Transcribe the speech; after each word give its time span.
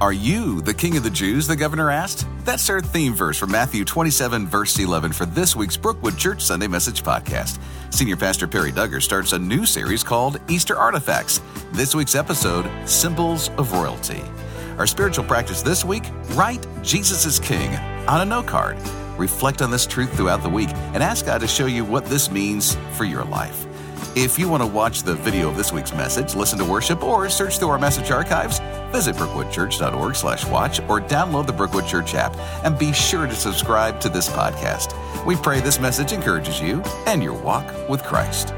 Are 0.00 0.14
you 0.14 0.62
the 0.62 0.72
king 0.72 0.96
of 0.96 1.02
the 1.02 1.10
Jews? 1.10 1.46
The 1.46 1.54
governor 1.54 1.90
asked. 1.90 2.26
That's 2.46 2.70
our 2.70 2.80
theme 2.80 3.12
verse 3.12 3.36
from 3.36 3.52
Matthew 3.52 3.84
27, 3.84 4.46
verse 4.46 4.78
11 4.78 5.12
for 5.12 5.26
this 5.26 5.54
week's 5.54 5.76
Brookwood 5.76 6.16
Church 6.16 6.40
Sunday 6.40 6.68
Message 6.68 7.02
podcast. 7.02 7.60
Senior 7.90 8.16
Pastor 8.16 8.48
Perry 8.48 8.72
Duggar 8.72 9.02
starts 9.02 9.34
a 9.34 9.38
new 9.38 9.66
series 9.66 10.02
called 10.02 10.40
Easter 10.48 10.74
Artifacts. 10.74 11.42
This 11.72 11.94
week's 11.94 12.14
episode, 12.14 12.66
Symbols 12.88 13.50
of 13.58 13.72
Royalty. 13.72 14.22
Our 14.78 14.86
spiritual 14.86 15.26
practice 15.26 15.60
this 15.60 15.84
week, 15.84 16.04
write 16.30 16.66
Jesus 16.82 17.26
is 17.26 17.38
King 17.38 17.76
on 18.08 18.22
a 18.22 18.24
note 18.24 18.46
card. 18.46 18.78
Reflect 19.18 19.60
on 19.60 19.70
this 19.70 19.86
truth 19.86 20.16
throughout 20.16 20.42
the 20.42 20.48
week 20.48 20.70
and 20.94 21.02
ask 21.02 21.26
God 21.26 21.42
to 21.42 21.46
show 21.46 21.66
you 21.66 21.84
what 21.84 22.06
this 22.06 22.30
means 22.30 22.74
for 22.96 23.04
your 23.04 23.24
life. 23.24 23.66
If 24.16 24.40
you 24.40 24.48
want 24.48 24.62
to 24.62 24.66
watch 24.66 25.04
the 25.04 25.14
video 25.14 25.48
of 25.48 25.56
this 25.56 25.72
week's 25.72 25.92
message, 25.92 26.34
listen 26.34 26.58
to 26.58 26.64
worship, 26.64 27.04
or 27.04 27.28
search 27.28 27.58
through 27.58 27.68
our 27.68 27.78
message 27.78 28.10
archives, 28.10 28.58
visit 28.90 29.16
brookwoodchurch.org 29.16 30.14
slash 30.14 30.44
watch 30.46 30.80
or 30.80 31.00
download 31.00 31.46
the 31.46 31.52
Brookwood 31.52 31.86
Church 31.86 32.14
app 32.14 32.36
and 32.64 32.78
be 32.78 32.92
sure 32.92 33.26
to 33.26 33.34
subscribe 33.34 34.00
to 34.00 34.08
this 34.08 34.28
podcast. 34.28 34.94
We 35.24 35.36
pray 35.36 35.60
this 35.60 35.80
message 35.80 36.12
encourages 36.12 36.60
you 36.60 36.82
and 37.06 37.22
your 37.22 37.34
walk 37.34 37.66
with 37.88 38.02
Christ. 38.02 38.52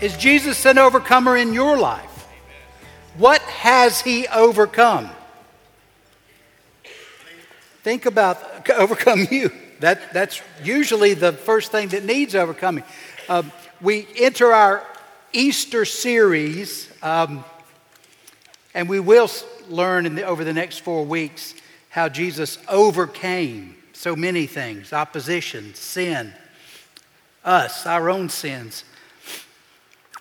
Is 0.00 0.16
Jesus 0.16 0.64
an 0.64 0.78
overcomer 0.78 1.36
in 1.36 1.52
your 1.52 1.76
life? 1.76 2.09
What 3.20 3.42
has 3.42 4.00
he 4.00 4.26
overcome? 4.28 5.10
Think 7.82 8.06
about 8.06 8.70
overcome 8.78 9.26
you. 9.30 9.52
That, 9.80 10.14
that's 10.14 10.40
usually 10.64 11.12
the 11.12 11.32
first 11.32 11.70
thing 11.70 11.88
that 11.88 12.02
needs 12.02 12.34
overcoming. 12.34 12.82
Um, 13.28 13.52
we 13.82 14.08
enter 14.18 14.54
our 14.54 14.86
Easter 15.34 15.84
series, 15.84 16.90
um, 17.02 17.44
and 18.72 18.88
we 18.88 19.00
will 19.00 19.28
learn 19.68 20.14
the, 20.14 20.22
over 20.22 20.42
the 20.42 20.54
next 20.54 20.78
four 20.78 21.04
weeks 21.04 21.52
how 21.90 22.08
Jesus 22.08 22.56
overcame 22.68 23.76
so 23.92 24.16
many 24.16 24.46
things 24.46 24.94
opposition, 24.94 25.74
sin, 25.74 26.32
us, 27.44 27.84
our 27.84 28.08
own 28.08 28.30
sins. 28.30 28.82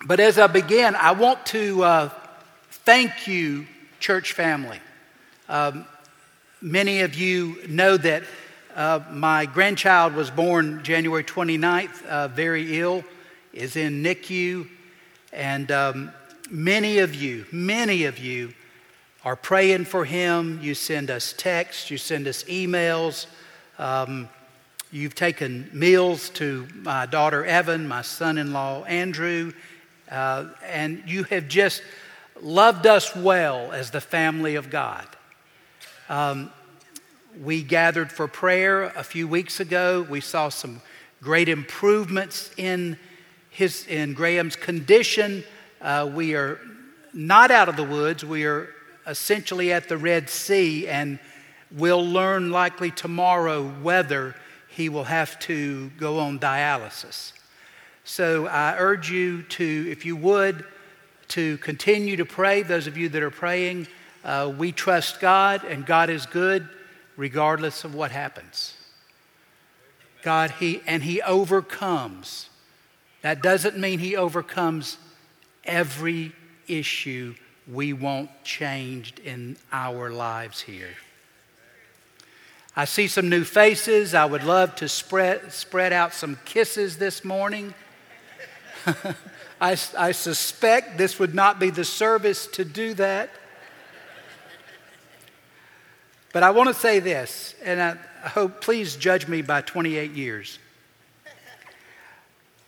But 0.05 0.20
as 0.20 0.38
I 0.38 0.47
begin, 0.47 0.95
I 0.95 1.14
want 1.14 1.45
to 1.47 1.83
uh, 1.83 2.09
thank 2.90 3.28
you, 3.28 3.68
church 4.00 4.34
family. 4.34 4.80
Um, 5.48 5.86
many 6.59 7.02
of 7.02 7.14
you 7.14 7.59
know 7.68 7.95
that 7.98 8.23
uh, 8.76 9.02
my 9.12 9.45
grandchild 9.45 10.16
was 10.16 10.32
born 10.32 10.82
January 10.82 11.23
29th, 11.23 12.04
uh, 12.08 12.30
very 12.30 12.80
ill, 12.80 13.04
is 13.54 13.76
in 13.76 14.02
NICU. 14.02 14.67
And 15.32 15.72
um, 15.72 16.12
many 16.50 16.98
of 16.98 17.14
you, 17.14 17.45
many 17.52 18.06
of 18.06 18.17
you 18.17 18.56
are 19.23 19.36
praying 19.36 19.86
for 19.86 20.04
him. 20.04 20.60
You 20.60 20.73
send 20.73 21.12
us 21.12 21.36
texts, 21.38 21.92
you 21.92 22.00
send 22.00 22.28
us 22.28 22.44
emails. 22.45 23.28
Um, 23.78 24.28
you've 24.92 25.14
taken 25.14 25.70
meals 25.73 26.30
to 26.32 26.67
my 26.73 27.06
daughter 27.06 27.45
Evan, 27.45 27.88
my 27.88 28.02
son 28.02 28.40
in 28.40 28.52
law 28.52 28.84
Andrew 28.86 29.54
uh, 30.12 30.45
and 30.66 31.04
you 31.06 31.23
have 31.26 31.48
just 31.48 31.82
loved 32.42 32.88
us 32.88 33.16
well 33.16 33.72
as 33.72 33.92
the 33.92 34.02
family 34.02 34.56
of 34.56 34.70
God. 34.70 35.08
Um, 36.08 36.52
we 37.42 37.61
gathered 37.61 38.11
for 38.11 38.27
prayer 38.27 38.83
a 38.83 39.04
few 39.04 39.27
weeks 39.27 39.60
ago. 39.60 40.05
We 40.10 40.22
saw 40.22 40.50
some 40.50 40.82
great 41.22 41.50
improvements 41.50 42.52
in 42.58 42.98
his 43.50 43.86
in 43.88 44.14
Graham's 44.14 44.55
condition. 44.55 45.44
Uh, 45.82 46.10
we 46.14 46.36
are 46.36 46.60
not 47.14 47.52
out 47.52 47.70
of 47.70 47.76
the 47.76 47.83
woods. 47.83 48.26
We 48.26 48.45
are 48.45 48.70
essentially 49.08 49.71
at 49.71 49.89
the 49.89 49.98
Red 49.98 50.30
Sea, 50.30 50.88
and 50.88 51.20
we'll 51.71 52.06
learn 52.06 52.52
likely 52.52 52.92
tomorrow 52.92 53.67
whether 53.67 54.36
he 54.70 54.89
will 54.89 55.04
have 55.04 55.39
to 55.39 55.89
go 55.98 56.20
on 56.20 56.39
dialysis. 56.39 57.33
So 58.04 58.48
I 58.48 58.76
urge 58.77 59.11
you 59.11 59.44
to, 59.44 59.88
if 59.89 60.06
you 60.06 60.16
would, 60.16 60.66
to 61.30 61.58
continue 61.60 62.17
to 62.17 62.26
pray. 62.26 62.62
Those 62.62 62.88
of 62.88 62.98
you 62.98 63.10
that 63.10 63.23
are 63.23 63.32
praying, 63.32 63.88
uh, 64.23 64.54
we 64.58 64.72
trust 64.72 65.20
God, 65.20 65.64
and 65.64 65.86
God 65.86 66.10
is 66.10 66.26
good 66.26 66.67
regardless 67.17 67.84
of 67.84 67.95
what 67.95 68.12
happens. 68.12 68.76
God, 70.22 70.52
He, 70.52 70.82
and 70.86 71.04
He 71.04 71.22
overcomes. 71.22 72.50
That 73.22 73.42
doesn't 73.42 73.78
mean 73.78 74.00
He 74.00 74.16
overcomes 74.16 74.98
every 75.64 76.34
issue 76.68 77.36
we 77.72 77.94
want 77.94 78.30
changed 78.44 79.20
in 79.20 79.58
our 79.72 80.12
lives 80.12 80.62
here. 80.62 80.95
I 82.76 82.86
see 82.86 83.08
some 83.08 83.30
new 83.30 83.44
faces. 83.44 84.14
I 84.14 84.26
would 84.26 84.44
love 84.44 84.76
to 84.76 84.88
spread, 84.88 85.52
spread 85.52 85.92
out 85.92 86.14
some 86.14 86.38
kisses 86.45 86.98
this 86.98 87.26
morning. 87.26 87.73
I, 89.62 89.78
I 89.98 90.12
suspect 90.12 90.98
this 90.98 91.20
would 91.20 91.36
not 91.36 91.60
be 91.60 91.70
the 91.70 91.86
service 91.86 92.48
to 92.48 92.66
do 92.66 92.94
that. 92.95 93.30
But 96.32 96.44
I 96.44 96.52
want 96.52 96.67
to 96.67 96.73
say 96.73 97.00
this, 97.00 97.56
and 97.64 97.82
I 97.82 97.98
hope, 98.28 98.62
please 98.62 98.95
judge 98.95 99.28
me 99.28 99.42
by 99.42 99.62
28 99.62 100.12
years. 100.12 100.60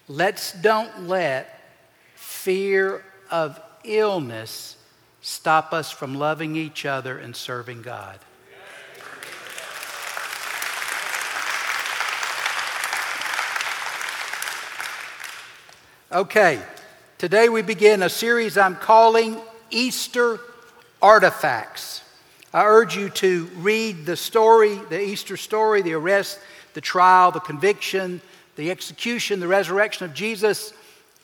Let's 0.08 0.52
don't 0.54 1.08
let 1.08 1.60
fear 2.16 3.04
of 3.30 3.62
illness 3.84 4.78
stop 5.22 5.74
us 5.74 5.92
from 5.92 6.16
loving 6.16 6.56
each 6.56 6.86
other 6.86 7.18
and 7.18 7.36
serving 7.36 7.84
God. 7.84 8.20
Okay, 16.14 16.60
today 17.18 17.48
we 17.48 17.62
begin 17.62 18.04
a 18.04 18.10
series 18.10 18.58
I'm 18.58 18.76
calling 18.76 19.38
Easter 19.70 20.42
Artifacts. 21.02 22.04
I 22.54 22.66
urge 22.66 22.98
you 22.98 23.08
to 23.12 23.46
read 23.56 24.06
the 24.06 24.18
story, 24.18 24.76
the 24.90 25.02
Easter 25.02 25.38
story, 25.38 25.82
the 25.82 25.94
arrest, 25.94 26.38
the 26.74 26.82
trial, 26.82 27.32
the 27.32 27.40
conviction, 27.40 28.20
the 28.58 28.72
execution, 28.72 29.40
the 29.40 29.48
resurrection 29.48 30.04
of 30.04 30.14
Jesus. 30.14 30.74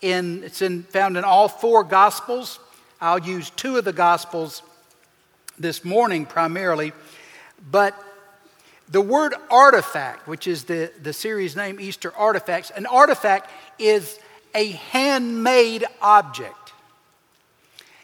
In, 0.01 0.45
it's 0.45 0.61
in, 0.61 0.83
found 0.83 1.17
in 1.17 1.25
all 1.25 1.49
four 1.49 1.83
Gospels. 1.83 2.57
I'll 3.01 3.19
use 3.19 3.49
two 3.49 3.75
of 3.75 3.83
the 3.83 3.91
Gospels 3.91 4.63
this 5.59 5.83
morning 5.83 6.25
primarily. 6.25 6.93
But 7.69 7.93
the 8.87 9.01
word 9.01 9.33
artifact, 9.51 10.29
which 10.29 10.47
is 10.47 10.63
the, 10.63 10.93
the 11.03 11.11
series 11.11 11.57
name 11.57 11.77
Easter 11.77 12.15
Artifacts, 12.15 12.69
an 12.69 12.85
artifact 12.85 13.51
is 13.77 14.17
a 14.57 14.71
handmade 14.71 15.85
object. 16.01 16.73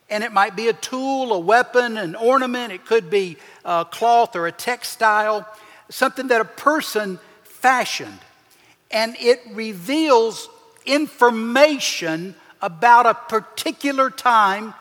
And 0.07 0.23
it 0.23 0.31
might 0.31 0.55
be 0.55 0.67
a 0.67 0.73
tool, 0.73 1.33
a 1.33 1.39
weapon, 1.39 1.97
an 1.97 2.13
ornament, 2.13 2.71
it 2.71 2.85
could 2.85 3.09
be 3.09 3.37
a 3.65 3.85
cloth 3.89 4.35
or 4.35 4.45
a 4.45 4.51
textile, 4.51 5.47
something 5.89 6.27
that 6.27 6.41
a 6.41 6.45
person 6.45 7.19
fashioned. 7.43 8.19
And 8.91 9.15
it 9.19 9.41
reveals 9.51 10.47
information 10.85 12.35
about 12.61 13.07
a 13.07 13.15
particular 13.15 14.11
time 14.11 14.75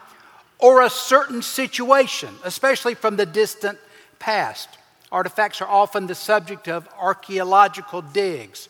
or 0.59 0.83
a 0.83 0.91
certain 0.91 1.41
situation, 1.41 2.35
especially 2.45 2.95
from 2.95 3.17
the 3.17 3.25
distant 3.25 3.79
past. 4.19 4.69
Artifacts 5.11 5.63
are 5.63 5.69
often 5.69 6.07
the 6.07 6.15
subject 6.15 6.69
of 6.69 6.87
archaeological 6.99 8.03
digs. 8.03 8.69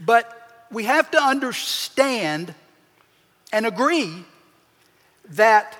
But 0.00 0.35
we 0.70 0.84
have 0.84 1.10
to 1.12 1.22
understand 1.22 2.54
and 3.52 3.66
agree 3.66 4.24
that 5.30 5.76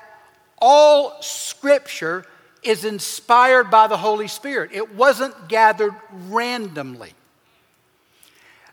all 0.58 1.20
Scripture 1.20 2.24
is 2.62 2.84
inspired 2.84 3.70
by 3.70 3.86
the 3.86 3.96
Holy 3.96 4.28
Spirit. 4.28 4.70
It 4.72 4.94
wasn't 4.94 5.48
gathered 5.48 5.94
randomly. 6.28 7.12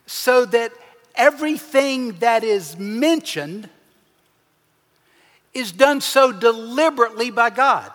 So 0.06 0.44
that 0.46 0.72
everything 1.14 2.12
that 2.18 2.44
is 2.44 2.76
mentioned 2.76 3.68
is 5.52 5.70
done 5.70 6.00
so 6.00 6.32
deliberately 6.32 7.30
by 7.30 7.50
God. 7.50 7.90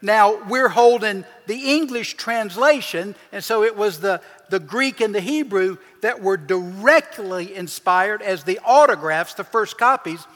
Now, 0.00 0.42
we're 0.44 0.68
holding 0.68 1.24
the 1.46 1.74
English 1.74 2.14
translation, 2.14 3.16
and 3.32 3.42
so 3.42 3.64
it 3.64 3.76
was 3.76 3.98
the, 4.00 4.20
the 4.48 4.60
Greek 4.60 5.00
and 5.00 5.14
the 5.14 5.20
Hebrew 5.20 5.78
that 6.02 6.20
were 6.20 6.36
directly 6.36 7.54
inspired 7.54 8.22
as 8.22 8.44
the 8.44 8.60
autographs, 8.64 9.34
the 9.34 9.44
first 9.44 9.78
copies. 9.78 10.26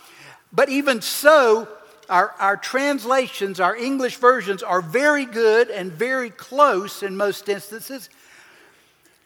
But 0.53 0.69
even 0.69 1.01
so, 1.01 1.69
our, 2.09 2.35
our 2.41 2.57
translations, 2.57 3.61
our 3.61 3.77
English 3.77 4.17
versions 4.17 4.63
are 4.63 4.83
very 4.83 5.25
good 5.25 5.71
and 5.71 5.93
very 5.93 6.31
close 6.31 7.03
in 7.03 7.17
most 7.17 7.49
instances. 7.49 8.11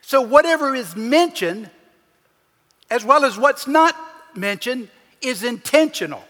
So, 0.02 0.20
whatever 0.20 0.75
is 0.75 0.94
mentioned, 0.94 1.70
as 2.90 3.04
well 3.04 3.25
as 3.25 3.38
what's 3.38 3.66
not 3.66 3.96
mentioned, 4.37 4.88
is 5.22 5.42
intentional. 5.42 6.22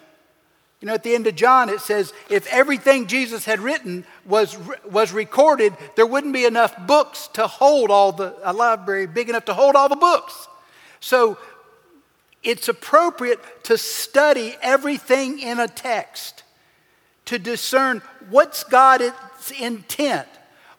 You 0.84 0.88
know, 0.88 0.94
at 0.96 1.02
the 1.02 1.14
end 1.14 1.26
of 1.26 1.34
John, 1.34 1.70
it 1.70 1.80
says 1.80 2.12
if 2.28 2.46
everything 2.48 3.06
Jesus 3.06 3.46
had 3.46 3.60
written 3.60 4.04
was, 4.26 4.54
was 4.84 5.12
recorded, 5.12 5.72
there 5.96 6.04
wouldn't 6.04 6.34
be 6.34 6.44
enough 6.44 6.76
books 6.86 7.28
to 7.28 7.46
hold 7.46 7.90
all 7.90 8.12
the, 8.12 8.36
a 8.42 8.52
library 8.52 9.06
big 9.06 9.30
enough 9.30 9.46
to 9.46 9.54
hold 9.54 9.76
all 9.76 9.88
the 9.88 9.96
books. 9.96 10.46
So 11.00 11.38
it's 12.42 12.68
appropriate 12.68 13.64
to 13.64 13.78
study 13.78 14.56
everything 14.60 15.38
in 15.38 15.58
a 15.58 15.68
text 15.68 16.42
to 17.24 17.38
discern 17.38 18.02
what's 18.28 18.62
God's 18.64 19.14
intent, 19.58 20.28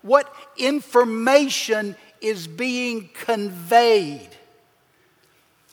what 0.03 0.31
information 0.55 1.95
is 2.21 2.45
being 2.45 3.09
conveyed. 3.25 4.29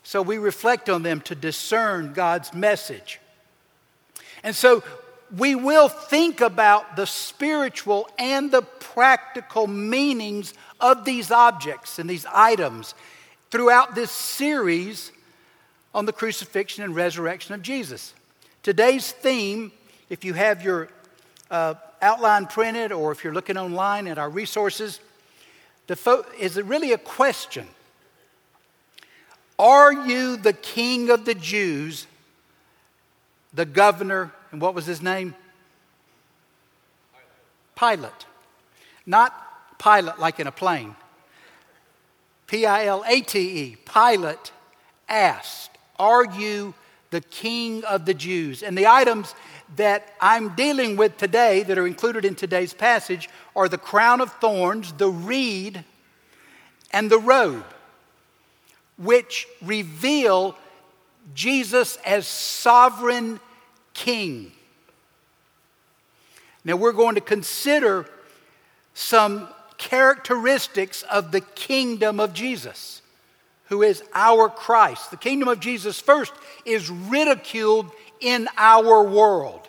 So 0.03 0.23
we 0.23 0.39
reflect 0.39 0.89
on 0.89 1.03
them 1.03 1.21
to 1.21 1.35
discern 1.35 2.15
God's 2.15 2.55
message. 2.55 3.19
And 4.43 4.55
so 4.55 4.83
we 5.37 5.55
will 5.55 5.89
think 5.89 6.41
about 6.41 6.97
the 6.97 7.07
spiritual 7.07 8.09
and 8.19 8.51
the 8.51 8.63
practical 8.63 9.67
meanings 9.67 10.53
of 10.81 11.05
these 11.05 11.31
objects 11.31 11.99
and 11.99 12.09
these 12.09 12.27
items 12.27 12.95
throughout 13.51 13.95
this 13.95 14.11
series 14.11 15.13
on 15.95 16.07
the 16.07 16.13
crucifixion 16.13 16.85
and 16.85 16.95
resurrection 16.95 17.55
of 17.55 17.63
Jesus. 17.63 18.15
Today's 18.63 19.13
theme, 19.13 19.73
if 20.09 20.25
you 20.25 20.35
have 20.35 20.63
your 20.63 20.89
uh, 21.51 21.75
outline 22.01 22.47
printed 22.47 22.93
or 22.93 23.13
if 23.13 23.25
you're 23.25 23.35
looking 23.35 23.57
online 23.57 24.07
at 24.07 24.19
our 24.19 24.29
resources, 24.29 25.01
fo- 25.95 26.25
is 26.39 26.61
really 26.61 26.93
a 26.93 26.99
question 26.99 27.67
Are 29.59 29.93
you 29.93 30.37
the 30.37 30.53
king 30.53 31.11
of 31.11 31.25
the 31.25 31.35
Jews 31.35 32.07
the 33.53 33.65
governor, 33.65 34.33
and 34.51 34.61
what 34.61 34.75
was 34.75 34.87
his 34.87 35.03
name? 35.03 35.35
Pilate. 37.77 38.27
Not 39.07 39.35
pilot 39.79 40.19
like 40.19 40.39
in 40.41 40.47
a 40.47 40.53
plane. 40.53 40.95
P 42.47 42.67
I 42.67 42.87
L 42.87 43.05
A 43.07 43.21
T 43.21 43.39
E. 43.39 43.77
Pilate 43.93 44.53
asked, 45.09 45.71
Are 45.99 46.25
you 46.25 46.75
the 47.11 47.21
king 47.21 47.85
of 47.85 48.05
the 48.05 48.15
Jews? 48.15 48.63
And 48.63 48.77
the 48.77 48.87
items 48.87 49.35
that 49.77 50.15
I'm 50.21 50.55
dealing 50.55 50.97
with 50.97 51.17
today 51.17 51.63
that 51.63 51.79
are 51.79 51.87
included 51.87 52.25
in 52.25 52.35
today's 52.35 52.75
passage 52.75 53.29
are 53.57 53.69
the 53.69 53.79
crown 53.79 54.21
of 54.21 54.33
thorns, 54.35 54.93
the 54.93 55.09
reed, 55.09 55.85
and 56.91 57.11
the 57.11 57.19
robe, 57.19 57.65
which 58.99 59.47
reveal 59.63 60.57
Jesus 61.35 61.97
as 62.05 62.27
sovereign 62.27 63.41
king. 63.95 64.53
Now, 66.65 66.77
we're 66.77 66.93
going 66.93 67.17
to 67.17 67.21
consider 67.21 68.09
some 68.95 69.49
characteristics 69.79 71.03
of 71.05 71.33
the 71.33 71.41
kingdom 71.41 72.21
of 72.21 72.33
Jesus, 72.33 73.03
who 73.67 73.83
is 73.83 74.03
our 74.15 74.49
Christ. 74.49 75.11
The 75.11 75.17
kingdom 75.17 75.49
of 75.49 75.59
Jesus, 75.59 75.99
first, 75.99 76.33
is 76.65 76.89
ridiculed 76.89 77.91
in 78.21 78.49
our 78.57 79.03
world, 79.03 79.67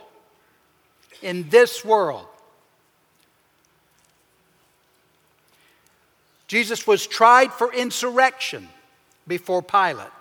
in 1.21 1.49
this 1.49 1.83
world. 1.83 2.27
Jesus 6.47 6.85
was 6.85 7.07
tried 7.07 7.51
for 7.51 7.73
insurrection 7.73 8.69
before 9.27 9.63
Pilate. 9.63 10.11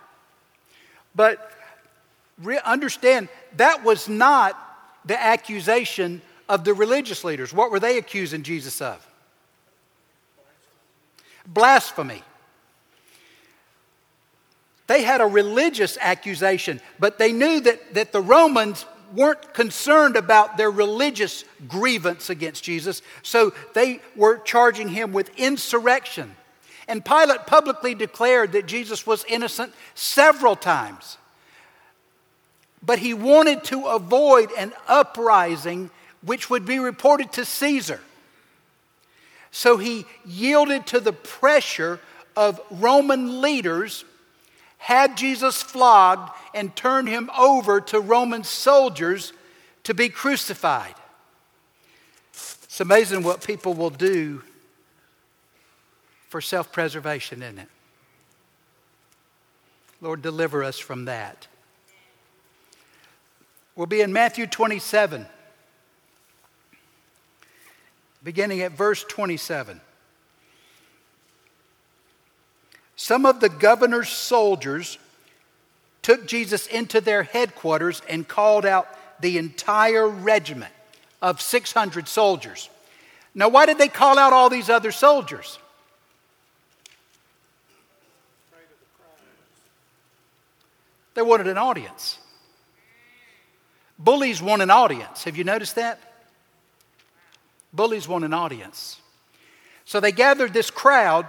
But 1.14 1.50
re- 2.42 2.60
understand, 2.64 3.28
that 3.56 3.84
was 3.84 4.08
not 4.08 4.58
the 5.04 5.20
accusation 5.20 6.22
of 6.48 6.64
the 6.64 6.74
religious 6.74 7.24
leaders. 7.24 7.52
What 7.52 7.70
were 7.70 7.80
they 7.80 7.98
accusing 7.98 8.42
Jesus 8.42 8.80
of? 8.80 9.06
Blasphemy. 11.46 12.22
They 14.86 15.02
had 15.02 15.20
a 15.20 15.26
religious 15.26 15.96
accusation, 16.00 16.80
but 16.98 17.18
they 17.18 17.32
knew 17.32 17.60
that, 17.60 17.94
that 17.94 18.12
the 18.12 18.20
Romans 18.20 18.84
weren't 19.14 19.54
concerned 19.54 20.16
about 20.16 20.56
their 20.56 20.70
religious 20.70 21.44
grievance 21.68 22.30
against 22.30 22.64
Jesus, 22.64 23.02
so 23.22 23.52
they 23.74 24.00
were 24.16 24.38
charging 24.38 24.88
him 24.88 25.12
with 25.12 25.30
insurrection. 25.38 26.34
And 26.88 27.04
Pilate 27.04 27.46
publicly 27.46 27.94
declared 27.94 28.52
that 28.52 28.66
Jesus 28.66 29.06
was 29.06 29.24
innocent 29.28 29.72
several 29.94 30.56
times. 30.56 31.16
But 32.82 32.98
he 32.98 33.14
wanted 33.14 33.64
to 33.64 33.86
avoid 33.86 34.50
an 34.58 34.72
uprising 34.88 35.90
which 36.24 36.50
would 36.50 36.66
be 36.66 36.78
reported 36.78 37.32
to 37.32 37.44
Caesar. 37.44 38.00
So 39.50 39.76
he 39.76 40.06
yielded 40.24 40.86
to 40.88 41.00
the 41.00 41.12
pressure 41.12 42.00
of 42.36 42.60
Roman 42.70 43.40
leaders, 43.40 44.04
had 44.78 45.16
Jesus 45.16 45.62
flogged, 45.62 46.32
and 46.54 46.74
turned 46.74 47.08
him 47.08 47.30
over 47.38 47.80
to 47.80 48.00
Roman 48.00 48.44
soldiers 48.44 49.32
to 49.84 49.94
be 49.94 50.08
crucified. 50.08 50.94
It's 52.32 52.80
amazing 52.80 53.22
what 53.22 53.44
people 53.44 53.74
will 53.74 53.90
do 53.90 54.42
for 56.32 56.40
self 56.40 56.72
preservation, 56.72 57.42
isn't 57.42 57.58
it? 57.58 57.68
Lord, 60.00 60.22
deliver 60.22 60.64
us 60.64 60.78
from 60.78 61.04
that. 61.04 61.46
We'll 63.76 63.86
be 63.86 64.00
in 64.00 64.14
Matthew 64.14 64.46
27, 64.46 65.26
beginning 68.24 68.62
at 68.62 68.72
verse 68.72 69.04
27. 69.04 69.80
Some 72.96 73.26
of 73.26 73.40
the 73.40 73.50
governor's 73.50 74.08
soldiers 74.08 74.96
took 76.00 76.26
Jesus 76.26 76.66
into 76.66 77.02
their 77.02 77.24
headquarters 77.24 78.00
and 78.08 78.26
called 78.26 78.64
out 78.64 78.88
the 79.20 79.36
entire 79.36 80.08
regiment 80.08 80.72
of 81.20 81.42
600 81.42 82.08
soldiers. 82.08 82.70
Now, 83.34 83.50
why 83.50 83.66
did 83.66 83.76
they 83.76 83.88
call 83.88 84.18
out 84.18 84.32
all 84.32 84.48
these 84.48 84.70
other 84.70 84.92
soldiers? 84.92 85.58
They 91.14 91.22
wanted 91.22 91.46
an 91.46 91.58
audience. 91.58 92.18
Bullies 93.98 94.42
want 94.42 94.62
an 94.62 94.70
audience. 94.70 95.24
Have 95.24 95.36
you 95.36 95.44
noticed 95.44 95.76
that? 95.76 96.00
Bullies 97.72 98.08
want 98.08 98.24
an 98.24 98.34
audience. 98.34 99.00
So 99.84 100.00
they 100.00 100.12
gathered 100.12 100.52
this 100.52 100.70
crowd 100.70 101.26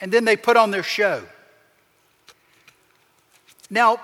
and 0.00 0.12
then 0.12 0.24
they 0.24 0.36
put 0.36 0.56
on 0.56 0.70
their 0.70 0.82
show. 0.82 1.22
Now, 3.70 3.98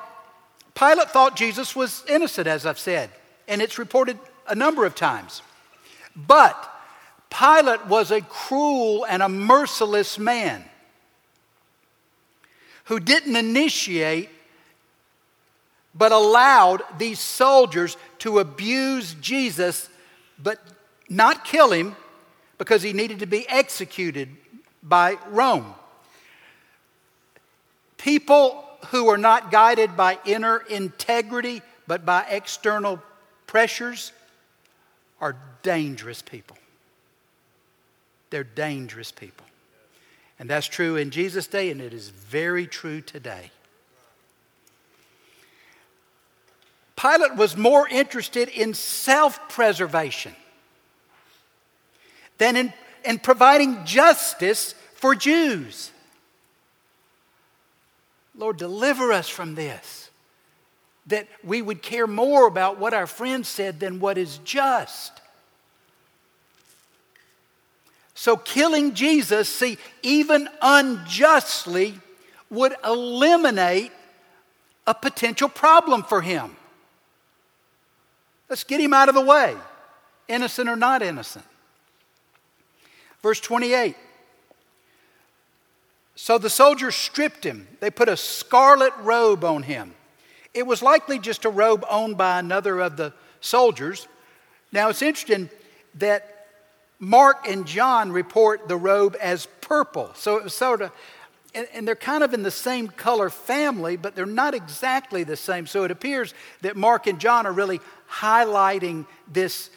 Pilate 0.75 1.11
thought 1.11 1.37
Jesus 1.37 1.76
was 1.76 2.02
innocent, 2.09 2.47
as 2.47 2.67
I've 2.67 2.79
said, 2.79 3.11
and 3.47 3.62
it's 3.62 3.79
reported 3.79 4.19
a 4.49 4.55
number 4.55 4.85
of 4.85 4.95
times. 4.95 5.43
But 6.17 6.71
Pilate 7.31 7.87
was 7.87 8.11
a 8.11 8.21
cruel 8.21 9.05
and 9.05 9.23
a 9.23 9.29
merciless 9.29 10.19
man 10.19 10.64
who 12.85 12.99
didn't 12.99 13.37
initiate 13.37 14.29
but 15.94 16.12
allowed 16.12 16.82
these 16.99 17.20
soldiers 17.20 17.96
to 18.20 18.38
abuse 18.38 19.14
Jesus, 19.20 19.88
but 20.38 20.58
not 21.08 21.44
kill 21.44 21.72
him 21.72 21.96
because 22.58 22.82
he 22.82 22.92
needed 22.92 23.18
to 23.18 23.26
be 23.26 23.49
executed 23.49 24.28
by 24.82 25.16
Rome. 25.28 25.75
People 27.99 28.64
who 28.88 29.08
are 29.08 29.18
not 29.18 29.50
guided 29.50 29.96
by 29.96 30.18
inner 30.25 30.58
integrity, 30.68 31.62
but 31.87 32.04
by 32.04 32.25
external 32.28 33.00
pressures, 33.46 34.12
are 35.20 35.37
dangerous 35.62 36.22
people. 36.22 36.56
They're 38.30 38.44
dangerous 38.44 39.12
people. 39.12 39.46
And 40.38 40.50
that's 40.50 40.66
true 40.66 40.96
in 40.96 41.11
Jesus' 41.11 41.46
day, 41.46 41.70
and 41.70 41.80
it 41.80 41.92
is 41.92 42.08
very 42.08 42.66
true 42.66 43.00
today. 43.00 43.50
Pilate 46.96 47.37
was 47.37 47.56
more 47.56 47.88
interested 47.88 48.49
in 48.49 48.75
self 48.75 49.49
preservation 49.49 50.34
than 52.38 52.56
in, 52.56 52.72
in 53.04 53.18
providing 53.18 53.84
justice 53.84 54.75
for 54.94 55.14
Jews. 55.14 55.90
Lord, 58.37 58.56
deliver 58.56 59.12
us 59.12 59.28
from 59.28 59.54
this. 59.54 60.11
that 61.06 61.26
we 61.42 61.61
would 61.61 61.82
care 61.82 62.06
more 62.06 62.46
about 62.46 62.78
what 62.78 62.94
our 62.94 63.08
friends 63.08 63.49
said 63.49 63.80
than 63.80 63.99
what 63.99 64.16
is 64.16 64.38
just. 64.44 65.20
So, 68.14 68.37
killing 68.37 68.94
Jesus, 68.94 69.49
see, 69.49 69.78
even 70.02 70.49
unjustly, 70.61 71.99
would 72.50 72.75
eliminate 72.84 73.90
a 74.87 74.94
potential 74.94 75.49
problem 75.49 76.04
for 76.04 76.20
him. 76.20 76.56
Let's 78.52 78.64
get 78.64 78.82
him 78.82 78.92
out 78.92 79.09
of 79.09 79.14
the 79.14 79.23
way, 79.23 79.56
innocent 80.28 80.68
or 80.68 80.76
not 80.76 81.00
innocent. 81.00 81.47
Verse 83.23 83.40
28. 83.40 83.97
So 86.16 86.37
the 86.37 86.50
soldiers 86.50 86.94
stripped 86.94 87.44
him. 87.44 87.66
They 87.80 87.88
put 87.88 88.11
a 88.11 88.16
scarlet 88.18 88.92
robe 89.00 89.42
on 89.42 89.62
him. 89.62 89.94
It 90.52 90.66
was 90.66 90.82
likely 90.82 91.18
just 91.18 91.47
a 91.47 91.49
robe 91.49 91.87
owned 91.88 92.18
by 92.18 92.38
another 92.38 92.78
of 92.80 92.99
the 92.99 93.14
soldiers. 93.40 94.06
Now 94.71 94.90
it's 94.90 95.00
interesting 95.00 95.49
that 95.94 96.49
Mark 96.99 97.49
and 97.49 97.66
John 97.66 98.12
report 98.12 98.68
the 98.68 98.76
robe 98.76 99.16
as 99.18 99.47
purple. 99.62 100.11
So 100.14 100.37
it 100.37 100.44
was 100.44 100.52
sort 100.52 100.82
of, 100.82 100.92
and, 101.54 101.68
and, 101.75 101.87
they're 101.87 101.94
kind 101.94 102.25
of 102.25 102.32
in 102.35 102.42
the 102.42 102.50
same 102.50 102.88
color 102.88 103.28
family, 103.28 103.97
but 103.97 104.14
they're 104.14 104.26
not 104.26 104.54
exactly 104.54 105.25
the 105.25 105.37
same. 105.37 105.66
So 105.66 105.85
it 105.85 105.90
appears 105.90 106.32
that 106.62 106.76
Mark 106.76 107.06
and 107.06 107.18
John 107.18 107.47
are 107.47 107.52
really 107.52 107.80
highlighting 108.11 109.06
this, 109.30 109.71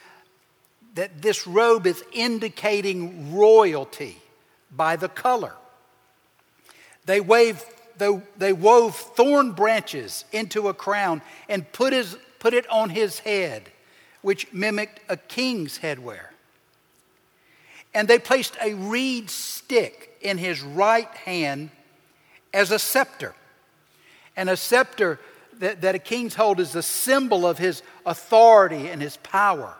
that 0.95 1.21
this 1.21 1.45
robe 1.45 1.85
is 1.85 2.03
indicating 2.13 3.35
royalty 3.35 4.17
by 4.71 4.95
the 4.95 5.09
color. 5.09 5.53
They 7.05 7.19
wave 7.19 7.63
they, 7.97 8.53
wove 8.53 8.95
thorn 8.95 9.51
branches 9.51 10.25
into 10.31 10.67
a 10.67 10.73
crown 10.73 11.21
and 11.49 11.69
put, 11.71 11.93
his, 11.93 12.17
put 12.39 12.53
it 12.53 12.69
on 12.69 12.89
his 12.89 13.19
head, 13.19 13.69
which 14.21 14.51
mimicked 14.51 14.99
a 15.09 15.17
king's 15.17 15.79
headwear. 15.79 16.27
And 17.93 18.07
they 18.07 18.19
placed 18.19 18.57
a 18.61 18.73
reed 18.73 19.29
stick 19.29 20.14
in 20.25 20.37
his 20.39 20.61
right 20.61 21.13
hand 21.17 21.69
as 22.53 22.71
a 22.71 22.79
scepter. 22.79 23.35
And 24.35 24.49
a 24.49 24.57
scepter 24.57 25.19
that, 25.59 25.81
that 25.81 25.95
a 25.95 25.99
king's 25.99 26.35
hold 26.35 26.59
is 26.59 26.75
a 26.75 26.81
symbol 26.81 27.45
of 27.45 27.57
his 27.57 27.83
authority 28.05 28.89
and 28.89 29.01
his 29.01 29.17
power. 29.17 29.75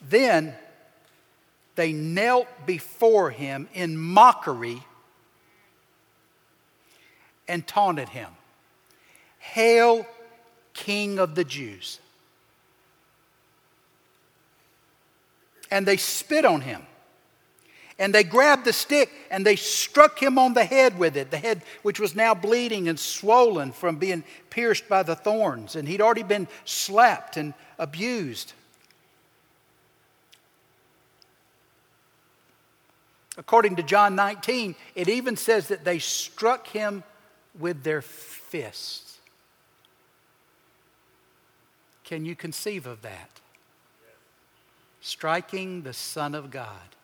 Then 0.00 0.54
they 1.74 1.92
knelt 1.92 2.46
before 2.64 3.30
him 3.30 3.68
in 3.74 3.98
mockery 3.98 4.82
and 7.48 7.66
taunted 7.66 8.08
him 8.08 8.28
Hail, 9.38 10.06
King 10.74 11.18
of 11.18 11.34
the 11.34 11.44
Jews! 11.44 11.98
And 15.70 15.84
they 15.84 15.96
spit 15.96 16.44
on 16.44 16.62
him. 16.62 16.86
And 17.98 18.14
they 18.14 18.22
grabbed 18.22 18.64
the 18.64 18.72
stick 18.72 19.10
and 19.30 19.44
they 19.44 19.56
struck 19.56 20.22
him 20.22 20.38
on 20.38 20.54
the 20.54 20.64
head 20.64 20.98
with 20.98 21.16
it, 21.16 21.30
the 21.30 21.38
head 21.38 21.62
which 21.82 21.98
was 21.98 22.14
now 22.14 22.32
bleeding 22.32 22.88
and 22.88 22.98
swollen 22.98 23.72
from 23.72 23.96
being 23.96 24.22
pierced 24.50 24.88
by 24.88 25.02
the 25.02 25.16
thorns. 25.16 25.74
And 25.74 25.88
he'd 25.88 26.00
already 26.00 26.22
been 26.22 26.46
slapped 26.64 27.36
and 27.36 27.54
abused. 27.78 28.52
According 33.36 33.76
to 33.76 33.82
John 33.82 34.14
19, 34.16 34.74
it 34.94 35.08
even 35.08 35.36
says 35.36 35.68
that 35.68 35.84
they 35.84 35.98
struck 35.98 36.68
him 36.68 37.02
with 37.58 37.82
their 37.82 38.02
fists. 38.02 39.18
Can 42.04 42.24
you 42.24 42.34
conceive 42.34 42.86
of 42.86 43.02
that? 43.02 43.40
Striking 45.00 45.82
the 45.82 45.92
Son 45.92 46.34
of 46.34 46.50
God. 46.50 46.96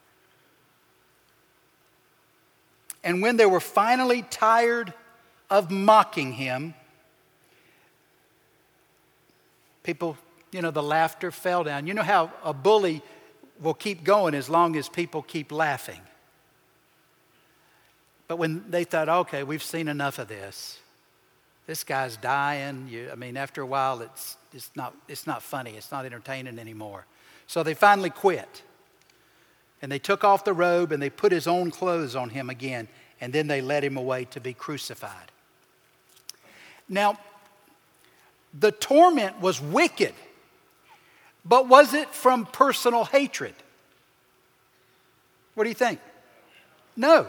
And 3.04 3.20
when 3.20 3.36
they 3.36 3.46
were 3.46 3.60
finally 3.60 4.22
tired 4.22 4.92
of 5.50 5.70
mocking 5.70 6.32
him, 6.32 6.74
people, 9.82 10.16
you 10.50 10.62
know, 10.62 10.70
the 10.70 10.82
laughter 10.82 11.30
fell 11.30 11.62
down. 11.62 11.86
You 11.86 11.94
know 11.94 12.02
how 12.02 12.32
a 12.42 12.54
bully 12.54 13.02
will 13.60 13.74
keep 13.74 14.02
going 14.02 14.34
as 14.34 14.48
long 14.48 14.74
as 14.74 14.88
people 14.88 15.22
keep 15.22 15.52
laughing. 15.52 16.00
But 18.26 18.38
when 18.38 18.64
they 18.70 18.84
thought, 18.84 19.08
okay, 19.08 19.42
we've 19.42 19.62
seen 19.62 19.86
enough 19.86 20.18
of 20.18 20.28
this, 20.28 20.78
this 21.66 21.84
guy's 21.84 22.16
dying. 22.16 22.88
You, 22.88 23.10
I 23.12 23.16
mean, 23.16 23.36
after 23.36 23.60
a 23.60 23.66
while, 23.66 24.00
it's, 24.00 24.38
it's, 24.52 24.70
not, 24.74 24.94
it's 25.08 25.26
not 25.26 25.42
funny, 25.42 25.72
it's 25.76 25.92
not 25.92 26.06
entertaining 26.06 26.58
anymore. 26.58 27.04
So 27.46 27.62
they 27.62 27.74
finally 27.74 28.10
quit. 28.10 28.62
And 29.84 29.92
they 29.92 29.98
took 29.98 30.24
off 30.24 30.46
the 30.46 30.54
robe 30.54 30.92
and 30.92 31.02
they 31.02 31.10
put 31.10 31.30
his 31.30 31.46
own 31.46 31.70
clothes 31.70 32.16
on 32.16 32.30
him 32.30 32.48
again, 32.48 32.88
and 33.20 33.34
then 33.34 33.48
they 33.48 33.60
led 33.60 33.84
him 33.84 33.98
away 33.98 34.24
to 34.30 34.40
be 34.40 34.54
crucified. 34.54 35.30
Now, 36.88 37.18
the 38.58 38.72
torment 38.72 39.42
was 39.42 39.60
wicked, 39.60 40.14
but 41.44 41.68
was 41.68 41.92
it 41.92 42.08
from 42.08 42.46
personal 42.46 43.04
hatred? 43.04 43.52
What 45.52 45.64
do 45.64 45.68
you 45.68 45.74
think? 45.74 46.00
No. 46.96 47.26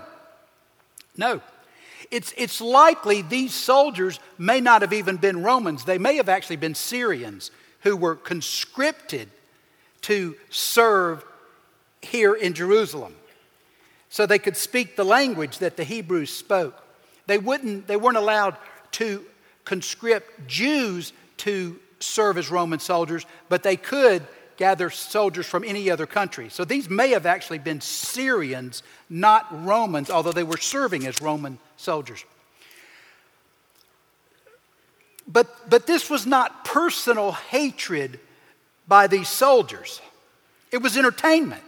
No. 1.18 1.42
It's, 2.10 2.34
it's 2.38 2.62
likely 2.62 3.22
these 3.22 3.54
soldiers 3.54 4.22
may 4.38 4.62
not 4.62 4.82
have 4.82 4.94
even 4.94 5.18
been 5.18 5.44
Romans. 5.44 5.84
They 5.84 5.98
may 5.98 6.16
have 6.16 6.30
actually 6.30 6.56
been 6.56 6.74
Syrians 6.74 7.52
who 7.82 7.98
were 7.98 8.16
conscripted 8.16 9.28
to 10.04 10.38
serve 10.50 11.26
here 12.06 12.34
in 12.34 12.54
Jerusalem. 12.54 13.16
So 14.10 14.26
they 14.26 14.40
could 14.40 14.56
speak 14.56 14.96
the 14.96 15.04
language 15.04 15.58
that 15.58 15.78
the 15.78 15.84
Hebrews 15.84 16.30
spoke. 16.30 16.82
They, 17.28 17.38
wouldn't, 17.38 17.88
they 17.88 17.98
weren't 17.98 18.18
allowed 18.18 18.56
to 18.94 19.26
conscript 19.66 20.48
Jews 20.48 21.12
to 21.38 21.80
serve 22.00 22.38
as 22.38 22.50
Roman 22.52 22.80
soldiers, 22.80 23.26
but 23.50 23.64
they 23.64 23.76
could 23.76 24.26
gather 24.58 24.90
soldiers 24.90 25.46
from 25.46 25.64
any 25.64 25.90
other 25.90 26.06
country. 26.06 26.50
So 26.50 26.64
these 26.64 26.90
may 26.90 27.10
have 27.10 27.26
actually 27.26 27.60
been 27.60 27.82
Syrians, 27.82 28.84
not 29.10 29.48
Romans, 29.66 30.10
although 30.10 30.32
they 30.32 30.44
were 30.44 30.58
serving 30.58 31.06
as 31.08 31.22
Roman 31.22 31.58
soldiers. 31.78 32.24
But, 35.28 35.70
but 35.70 35.88
this 35.88 36.10
was 36.10 36.26
not 36.26 36.64
personal 36.64 37.32
hatred 37.34 38.20
by 38.88 39.08
these 39.08 39.28
soldiers, 39.28 40.00
it 40.72 40.82
was 40.82 40.96
entertainment. 40.96 41.64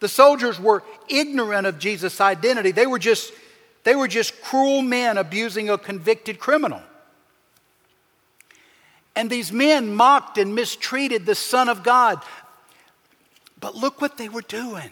The 0.00 0.08
soldiers 0.08 0.58
were 0.58 0.82
ignorant 1.08 1.66
of 1.66 1.78
Jesus' 1.78 2.20
identity. 2.20 2.72
They 2.72 2.86
were 2.86 2.98
just, 2.98 3.32
they 3.84 3.94
were 3.94 4.08
just 4.08 4.40
cruel 4.42 4.82
men 4.82 5.18
abusing 5.18 5.68
a 5.70 5.78
convicted 5.78 6.38
criminal. 6.38 6.82
And 9.14 9.28
these 9.28 9.52
men 9.52 9.94
mocked 9.94 10.38
and 10.38 10.54
mistreated 10.54 11.26
the 11.26 11.34
Son 11.34 11.68
of 11.68 11.82
God. 11.82 12.22
But 13.58 13.74
look 13.76 14.00
what 14.00 14.16
they 14.16 14.28
were 14.28 14.42
doing. 14.42 14.90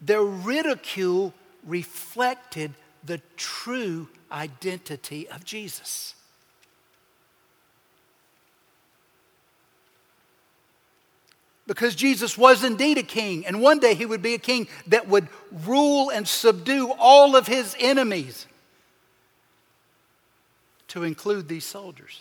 Their 0.00 0.22
ridicule 0.22 1.34
reflected 1.64 2.72
the 3.02 3.20
true 3.36 4.08
identity 4.30 5.28
of 5.28 5.44
Jesus. 5.44 6.13
Because 11.66 11.94
Jesus 11.94 12.36
was 12.36 12.62
indeed 12.62 12.98
a 12.98 13.02
king, 13.02 13.46
and 13.46 13.60
one 13.60 13.78
day 13.78 13.94
he 13.94 14.04
would 14.04 14.20
be 14.20 14.34
a 14.34 14.38
king 14.38 14.68
that 14.88 15.08
would 15.08 15.28
rule 15.66 16.10
and 16.10 16.28
subdue 16.28 16.92
all 16.98 17.36
of 17.36 17.46
his 17.46 17.74
enemies 17.80 18.46
to 20.88 21.04
include 21.04 21.48
these 21.48 21.64
soldiers. 21.64 22.20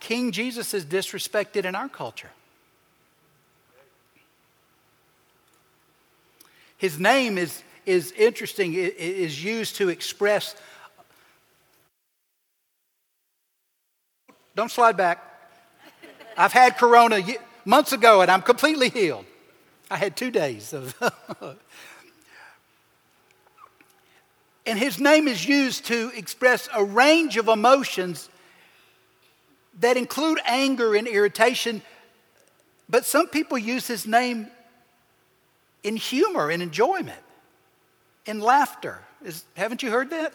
King 0.00 0.32
Jesus 0.32 0.74
is 0.74 0.84
disrespected 0.84 1.64
in 1.64 1.76
our 1.76 1.88
culture. 1.88 2.30
His 6.76 6.98
name 6.98 7.38
is, 7.38 7.62
is 7.86 8.10
interesting, 8.10 8.74
it 8.74 8.98
is 8.98 9.42
used 9.44 9.76
to 9.76 9.88
express. 9.88 10.56
Don't 14.54 14.70
slide 14.70 14.96
back. 14.96 15.18
I've 16.36 16.52
had 16.52 16.78
corona 16.78 17.20
months 17.64 17.92
ago 17.92 18.20
and 18.20 18.30
I'm 18.30 18.42
completely 18.42 18.88
healed. 18.88 19.24
I 19.90 19.96
had 19.96 20.16
two 20.16 20.30
days 20.30 20.72
of 20.72 20.94
And 24.64 24.78
his 24.78 25.00
name 25.00 25.26
is 25.26 25.46
used 25.46 25.86
to 25.86 26.12
express 26.14 26.68
a 26.72 26.84
range 26.84 27.36
of 27.36 27.48
emotions 27.48 28.28
that 29.80 29.96
include 29.96 30.38
anger 30.44 30.94
and 30.94 31.08
irritation. 31.08 31.82
But 32.88 33.04
some 33.04 33.26
people 33.28 33.58
use 33.58 33.86
his 33.88 34.06
name 34.06 34.46
in 35.82 35.96
humor 35.96 36.48
and 36.50 36.62
enjoyment, 36.62 37.18
in 38.24 38.38
laughter. 38.40 39.00
Is, 39.24 39.44
haven't 39.56 39.82
you 39.82 39.90
heard 39.90 40.10
that? 40.10 40.32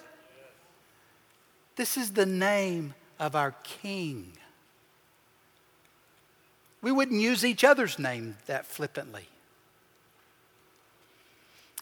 This 1.78 1.96
is 1.96 2.12
the 2.12 2.26
name 2.26 2.96
of 3.20 3.36
our 3.36 3.54
King. 3.64 4.32
We 6.82 6.92
wouldn't 6.92 7.20
use 7.20 7.44
each 7.44 7.64
other's 7.64 7.98
name 7.98 8.38
that 8.46 8.66
flippantly. 8.66 9.28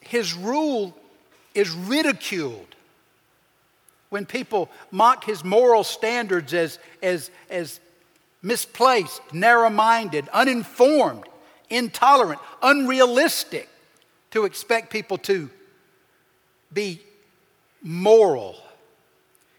His 0.02 0.34
rule 0.34 0.96
is 1.54 1.72
ridiculed 1.72 2.76
when 4.10 4.26
people 4.26 4.70
mock 4.92 5.26
his 5.26 5.44
moral 5.44 5.84
standards 5.84 6.54
as, 6.54 6.80
as, 7.02 7.32
as 7.50 7.80
misplaced, 8.42 9.22
narrow 9.34 9.70
minded, 9.70 10.30
uninformed, 10.32 11.26
intolerant, 11.70 12.40
unrealistic 12.62 13.68
to 14.32 14.46
expect 14.46 14.90
people 14.90 15.18
to 15.18 15.50
be 16.72 17.02
moral, 17.82 18.56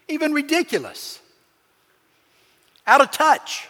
even 0.07 0.33
ridiculous, 0.33 1.19
out 2.87 3.01
of 3.01 3.11
touch. 3.11 3.67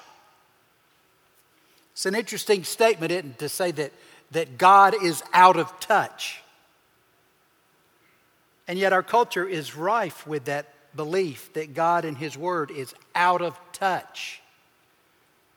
It's 1.94 2.06
an 2.06 2.16
interesting 2.16 2.64
statement, 2.64 3.12
isn't 3.12 3.32
it, 3.32 3.40
to 3.40 3.50
say 3.50 3.72
that, 3.72 3.92
that 4.32 4.58
God 4.58 4.96
is 5.04 5.24
out 5.34 5.58
of 5.58 5.78
touch. 5.80 6.42
And 8.68 8.78
yet, 8.78 8.94
our 8.94 9.04
culture 9.04 9.48
is 9.48 9.76
rife 9.76 10.28
with 10.28 10.46
that 10.46 10.68
belief 10.96 11.52
that 11.54 11.74
God 11.74 12.06
and 12.06 12.18
His 12.18 12.38
Word 12.38 12.70
is 12.70 12.94
out 13.16 13.42
of 13.42 13.60
touch, 13.74 14.42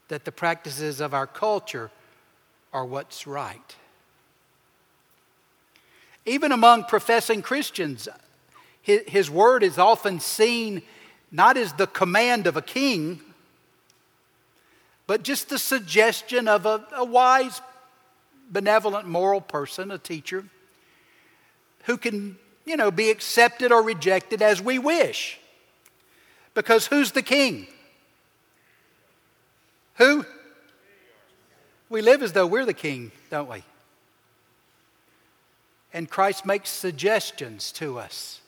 that 0.09 0.25
the 0.25 0.33
practices 0.33 1.00
of 1.00 1.12
our 1.12 1.26
culture 1.26 1.90
are 2.73 2.85
what's 2.85 3.26
right. 3.26 3.76
Even 6.25 6.52
among 6.52 6.85
professing 6.85 7.43
Christians, 7.43 8.09
his, 8.83 9.31
Word 9.31 9.62
is 9.62 9.79
often 9.79 10.21
seen 10.21 10.83
not 11.31 11.57
as 11.57 11.73
the 11.73 11.87
command 11.87 12.47
of 12.47 12.57
a 12.57 12.62
king, 12.62 13.21
but 15.11 15.25
just 15.25 15.49
the 15.49 15.59
suggestion 15.59 16.47
of 16.47 16.67
a, 16.67 16.87
a 16.93 17.05
wise, 17.05 17.61
benevolent, 18.49 19.09
moral 19.09 19.40
person, 19.40 19.90
a 19.90 19.99
teacher, 19.99 20.45
who 21.87 21.97
can 21.97 22.38
you 22.64 22.76
know, 22.76 22.93
be 22.93 23.11
accepted 23.11 23.73
or 23.73 23.83
rejected 23.83 24.40
as 24.40 24.62
we 24.62 24.79
wish. 24.79 25.40
Because 26.55 26.87
who's 26.87 27.11
the 27.11 27.23
king? 27.23 27.67
Who? 29.97 30.25
We 31.88 32.02
live 32.02 32.23
as 32.23 32.33
though 32.33 32.47
we're 32.47 32.64
the 32.64 32.73
king, 32.73 33.11
don't 33.31 33.50
we? 33.50 33.64
And 35.93 36.09
Christ 36.09 36.47
makes 36.47 36.71
suggestions 36.71 37.73
to 37.73 37.99
us. 37.99 38.40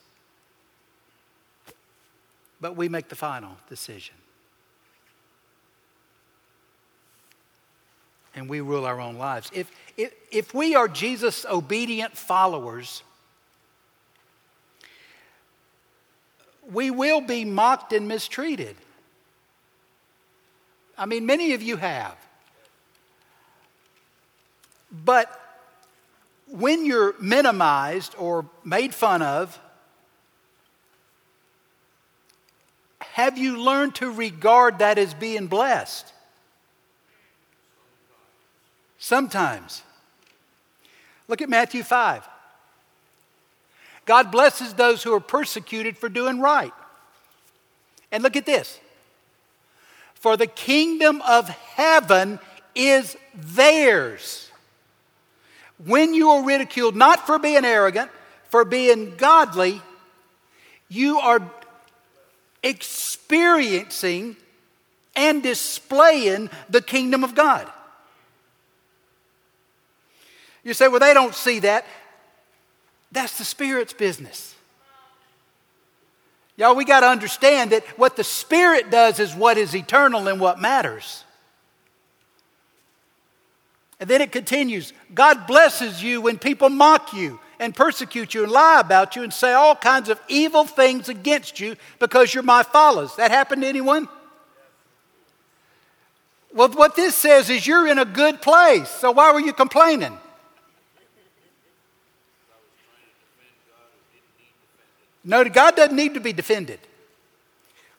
But 2.61 2.77
we 2.77 2.87
make 2.87 3.09
the 3.09 3.17
final 3.17 3.57
decision. 3.67 4.15
And 8.35 8.49
we 8.49 8.61
rule 8.61 8.85
our 8.85 8.99
own 8.99 9.17
lives. 9.17 9.51
If, 9.53 9.71
if, 9.95 10.13
if 10.31 10.53
we 10.53 10.75
are 10.75 10.87
Jesus' 10.87 11.45
obedient 11.45 12.17
followers, 12.17 13.03
we 16.71 16.89
will 16.89 17.21
be 17.21 17.45
mocked 17.45 17.93
and 17.93 18.07
mistreated. 18.07 18.75
I 20.97 21.05
mean, 21.05 21.25
many 21.25 21.53
of 21.53 21.61
you 21.61 21.77
have. 21.77 22.15
But 25.05 25.39
when 26.47 26.85
you're 26.85 27.15
minimized 27.19 28.15
or 28.17 28.45
made 28.63 28.93
fun 28.93 29.21
of, 29.21 29.59
have 32.99 33.37
you 33.37 33.57
learned 33.57 33.95
to 33.95 34.11
regard 34.11 34.79
that 34.79 34.97
as 34.97 35.13
being 35.13 35.47
blessed? 35.47 36.11
Sometimes. 39.03 39.83
Look 41.27 41.41
at 41.41 41.49
Matthew 41.49 41.83
5. 41.83 42.25
God 44.05 44.31
blesses 44.31 44.75
those 44.75 45.03
who 45.03 45.13
are 45.13 45.19
persecuted 45.19 45.97
for 45.97 46.07
doing 46.07 46.39
right. 46.39 46.71
And 48.13 48.23
look 48.23 48.37
at 48.37 48.45
this. 48.45 48.79
For 50.13 50.37
the 50.37 50.47
kingdom 50.47 51.21
of 51.27 51.49
heaven 51.49 52.39
is 52.75 53.17
theirs. 53.35 54.49
When 55.85 56.13
you 56.13 56.29
are 56.29 56.45
ridiculed, 56.45 56.95
not 56.95 57.27
for 57.27 57.37
being 57.37 57.65
arrogant, 57.65 58.09
for 58.45 58.63
being 58.63 59.17
godly, 59.17 59.81
you 60.87 61.19
are 61.19 61.41
experiencing 62.63 64.37
and 65.13 65.43
displaying 65.43 66.49
the 66.69 66.81
kingdom 66.81 67.25
of 67.25 67.35
God. 67.35 67.69
You 70.63 70.73
say, 70.73 70.87
well, 70.87 70.99
they 70.99 71.13
don't 71.13 71.35
see 71.35 71.59
that. 71.59 71.85
That's 73.11 73.37
the 73.37 73.45
Spirit's 73.45 73.93
business. 73.93 74.55
Y'all, 76.55 76.75
we 76.75 76.85
got 76.85 77.01
to 77.01 77.07
understand 77.07 77.71
that 77.71 77.83
what 77.97 78.15
the 78.15 78.23
Spirit 78.23 78.91
does 78.91 79.19
is 79.19 79.33
what 79.33 79.57
is 79.57 79.75
eternal 79.75 80.27
and 80.27 80.39
what 80.39 80.61
matters. 80.61 81.23
And 83.99 84.09
then 84.09 84.21
it 84.21 84.31
continues 84.31 84.93
God 85.13 85.47
blesses 85.47 86.03
you 86.03 86.21
when 86.21 86.37
people 86.37 86.69
mock 86.69 87.13
you 87.13 87.39
and 87.59 87.73
persecute 87.73 88.33
you 88.33 88.43
and 88.43 88.51
lie 88.51 88.79
about 88.79 89.15
you 89.15 89.23
and 89.23 89.33
say 89.33 89.53
all 89.53 89.75
kinds 89.75 90.09
of 90.09 90.19
evil 90.27 90.65
things 90.65 91.09
against 91.09 91.59
you 91.59 91.75
because 91.99 92.33
you're 92.33 92.43
my 92.43 92.63
followers. 92.63 93.15
That 93.15 93.31
happened 93.31 93.61
to 93.61 93.67
anyone? 93.67 94.09
Well, 96.53 96.69
what 96.69 96.95
this 96.95 97.15
says 97.15 97.49
is 97.49 97.65
you're 97.65 97.87
in 97.87 97.97
a 97.97 98.05
good 98.05 98.41
place, 98.41 98.89
so 98.89 99.11
why 99.11 99.31
were 99.31 99.39
you 99.39 99.53
complaining? 99.53 100.17
No, 105.23 105.43
God 105.45 105.75
doesn't 105.75 105.95
need 105.95 106.15
to 106.15 106.19
be 106.19 106.33
defended. 106.33 106.79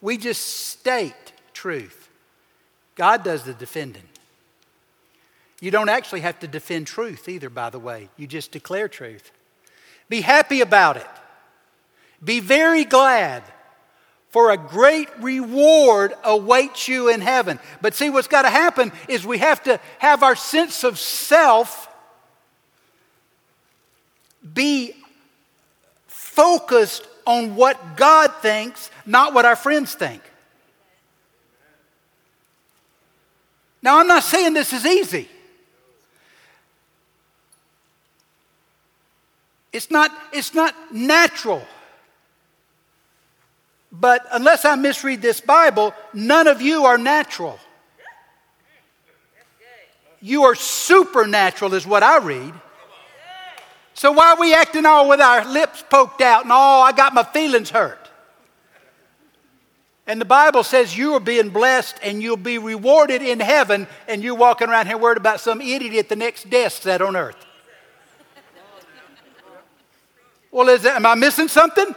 We 0.00 0.18
just 0.18 0.44
state 0.68 1.32
truth. 1.52 2.08
God 2.94 3.24
does 3.24 3.44
the 3.44 3.54
defending. 3.54 4.02
You 5.60 5.70
don't 5.70 5.88
actually 5.88 6.20
have 6.20 6.38
to 6.40 6.46
defend 6.46 6.86
truth 6.86 7.28
either, 7.28 7.48
by 7.48 7.70
the 7.70 7.78
way. 7.78 8.10
You 8.16 8.26
just 8.26 8.52
declare 8.52 8.88
truth. 8.88 9.30
Be 10.08 10.20
happy 10.20 10.60
about 10.60 10.98
it. 10.98 11.06
Be 12.22 12.40
very 12.40 12.84
glad, 12.84 13.42
for 14.30 14.50
a 14.50 14.56
great 14.56 15.08
reward 15.20 16.12
awaits 16.22 16.88
you 16.88 17.08
in 17.08 17.20
heaven. 17.20 17.58
But 17.80 17.94
see, 17.94 18.10
what's 18.10 18.28
got 18.28 18.42
to 18.42 18.50
happen 18.50 18.92
is 19.08 19.24
we 19.24 19.38
have 19.38 19.62
to 19.64 19.80
have 19.98 20.22
our 20.22 20.36
sense 20.36 20.84
of 20.84 20.98
self 20.98 21.88
be 24.52 24.94
focused 26.06 27.06
on 27.26 27.56
what 27.56 27.96
God 27.96 28.32
thinks, 28.42 28.90
not 29.06 29.34
what 29.34 29.44
our 29.44 29.56
friends 29.56 29.94
think. 29.94 30.22
Now, 33.82 33.98
I'm 33.98 34.06
not 34.06 34.22
saying 34.22 34.54
this 34.54 34.72
is 34.72 34.86
easy. 34.86 35.28
It's 39.72 39.90
not, 39.90 40.10
it's 40.32 40.54
not 40.54 40.74
natural. 40.92 41.62
But 43.92 44.26
unless 44.32 44.64
I 44.64 44.74
misread 44.76 45.20
this 45.20 45.40
Bible, 45.40 45.94
none 46.12 46.46
of 46.46 46.62
you 46.62 46.84
are 46.84 46.96
natural. 46.96 47.58
You 50.20 50.44
are 50.44 50.54
supernatural, 50.54 51.74
is 51.74 51.86
what 51.86 52.02
I 52.02 52.18
read. 52.18 52.54
So 53.94 54.10
why 54.10 54.32
are 54.32 54.40
we 54.40 54.52
acting 54.52 54.86
all 54.86 55.08
with 55.08 55.20
our 55.20 55.44
lips 55.44 55.84
poked 55.88 56.20
out 56.20 56.42
and 56.42 56.52
all, 56.52 56.82
I 56.82 56.92
got 56.92 57.14
my 57.14 57.22
feelings 57.22 57.70
hurt? 57.70 57.98
And 60.06 60.20
the 60.20 60.26
Bible 60.26 60.64
says 60.64 60.96
you 60.96 61.14
are 61.14 61.20
being 61.20 61.48
blessed 61.48 61.96
and 62.02 62.20
you'll 62.22 62.36
be 62.36 62.58
rewarded 62.58 63.22
in 63.22 63.40
heaven, 63.40 63.86
and 64.06 64.22
you're 64.22 64.34
walking 64.34 64.68
around 64.68 64.86
here 64.86 64.98
worried 64.98 65.16
about 65.16 65.40
some 65.40 65.60
idiot 65.60 65.94
at 65.94 66.08
the 66.08 66.16
next 66.16 66.50
desk 66.50 66.82
that 66.82 67.00
on 67.00 67.16
earth. 67.16 67.46
Well, 70.50 70.68
is 70.68 70.82
that, 70.82 70.96
am 70.96 71.06
I 71.06 71.14
missing 71.14 71.48
something? 71.48 71.94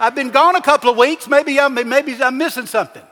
I've 0.00 0.14
been 0.14 0.30
gone 0.30 0.56
a 0.56 0.62
couple 0.62 0.90
of 0.90 0.96
weeks. 0.96 1.28
Maybe 1.28 1.60
I'm, 1.60 1.74
maybe 1.74 2.20
I'm 2.22 2.36
missing 2.36 2.66
something. 2.66 3.02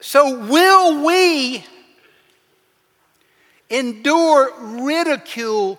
So, 0.00 0.46
will 0.46 1.04
we 1.04 1.64
endure 3.70 4.52
ridicule 4.82 5.78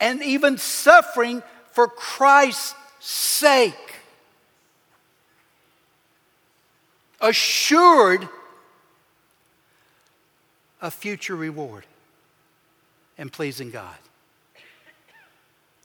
and 0.00 0.22
even 0.22 0.56
suffering 0.56 1.42
for 1.72 1.88
Christ's 1.88 2.74
sake. 3.00 3.74
Assured 7.20 8.28
of 10.80 10.94
future 10.94 11.36
reward 11.36 11.84
and 13.18 13.30
pleasing 13.30 13.70
God. 13.70 13.96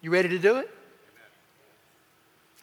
You 0.01 0.11
ready 0.11 0.29
to 0.29 0.39
do 0.39 0.57
it? 0.57 0.69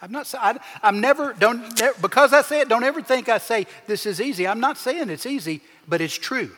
I'm 0.01 0.11
not. 0.11 0.33
I, 0.37 0.59
I'm 0.83 1.01
never. 1.01 1.33
Don't 1.33 1.81
because 2.01 2.33
I 2.33 2.43
say 2.43 2.61
it. 2.61 2.69
Don't 2.69 2.83
ever 2.83 3.03
think 3.03 3.29
I 3.29 3.39
say 3.39 3.67
this 3.87 4.05
is 4.05 4.21
easy. 4.21 4.49
I'm 4.49 4.59
not 4.59 4.77
saying 4.77 5.11
it's 5.11 5.27
easy, 5.27 5.61
but 5.87 6.01
it's 6.01 6.17
true. 6.17 6.51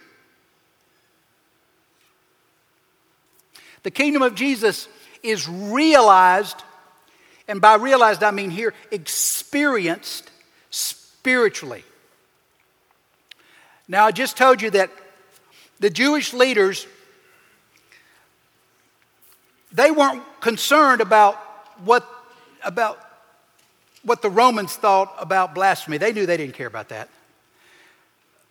The 3.84 3.90
kingdom 3.90 4.22
of 4.22 4.34
Jesus 4.34 4.88
is 5.22 5.48
realized, 5.48 6.56
and 7.46 7.60
by 7.60 7.76
realized 7.76 8.24
I 8.24 8.32
mean 8.32 8.50
here 8.50 8.74
experienced 8.90 10.30
spiritually. 10.70 11.84
Now 13.86 14.06
I 14.06 14.10
just 14.10 14.36
told 14.36 14.60
you 14.60 14.70
that 14.70 14.90
the 15.78 15.90
Jewish 15.90 16.32
leaders 16.32 16.86
they 19.72 19.90
weren't 19.90 20.22
concerned 20.40 21.00
about 21.00 21.34
what 21.84 22.08
about 22.64 22.98
what 24.04 24.22
the 24.22 24.30
Romans 24.30 24.76
thought 24.76 25.14
about 25.18 25.54
blasphemy. 25.54 25.98
They 25.98 26.12
knew 26.12 26.26
they 26.26 26.36
didn't 26.36 26.54
care 26.54 26.68
about 26.68 26.88
that. 26.90 27.08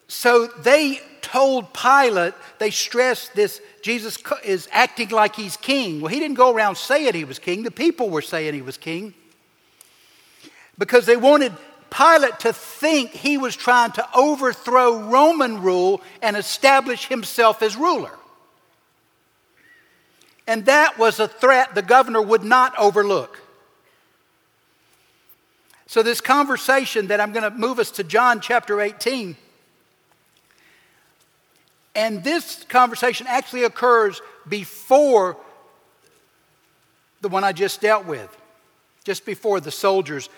So 0.07 0.47
they 0.47 1.01
told 1.21 1.73
Pilate, 1.73 2.33
they 2.59 2.69
stressed 2.69 3.33
this 3.33 3.61
Jesus 3.81 4.17
is 4.43 4.69
acting 4.71 5.09
like 5.09 5.35
he's 5.35 5.57
king. 5.57 5.99
Well, 5.99 6.11
he 6.11 6.19
didn't 6.19 6.37
go 6.37 6.53
around 6.53 6.77
saying 6.77 7.13
he 7.13 7.25
was 7.25 7.39
king, 7.39 7.63
the 7.63 7.71
people 7.71 8.09
were 8.09 8.21
saying 8.21 8.53
he 8.53 8.61
was 8.61 8.77
king. 8.77 9.13
Because 10.77 11.05
they 11.05 11.17
wanted 11.17 11.53
Pilate 11.89 12.39
to 12.39 12.53
think 12.53 13.11
he 13.11 13.37
was 13.37 13.55
trying 13.55 13.91
to 13.93 14.07
overthrow 14.15 14.99
Roman 15.09 15.61
rule 15.61 16.01
and 16.21 16.35
establish 16.35 17.07
himself 17.07 17.61
as 17.61 17.75
ruler. 17.75 18.11
And 20.47 20.65
that 20.65 20.97
was 20.97 21.19
a 21.19 21.27
threat 21.27 21.75
the 21.75 21.81
governor 21.81 22.21
would 22.21 22.43
not 22.43 22.77
overlook. 22.77 23.39
So, 25.85 26.01
this 26.01 26.21
conversation 26.21 27.07
that 27.07 27.21
I'm 27.21 27.31
going 27.31 27.43
to 27.43 27.55
move 27.55 27.77
us 27.77 27.91
to 27.91 28.03
John 28.03 28.41
chapter 28.41 28.81
18. 28.81 29.37
And 31.95 32.23
this 32.23 32.63
conversation 32.69 33.27
actually 33.27 33.63
occurs 33.63 34.21
before 34.47 35.37
the 37.21 37.29
one 37.29 37.43
I 37.43 37.53
just 37.53 37.81
dealt 37.81 38.05
with, 38.05 38.35
just 39.03 39.25
before 39.25 39.59
the 39.59 39.71
soldiers 39.71 40.29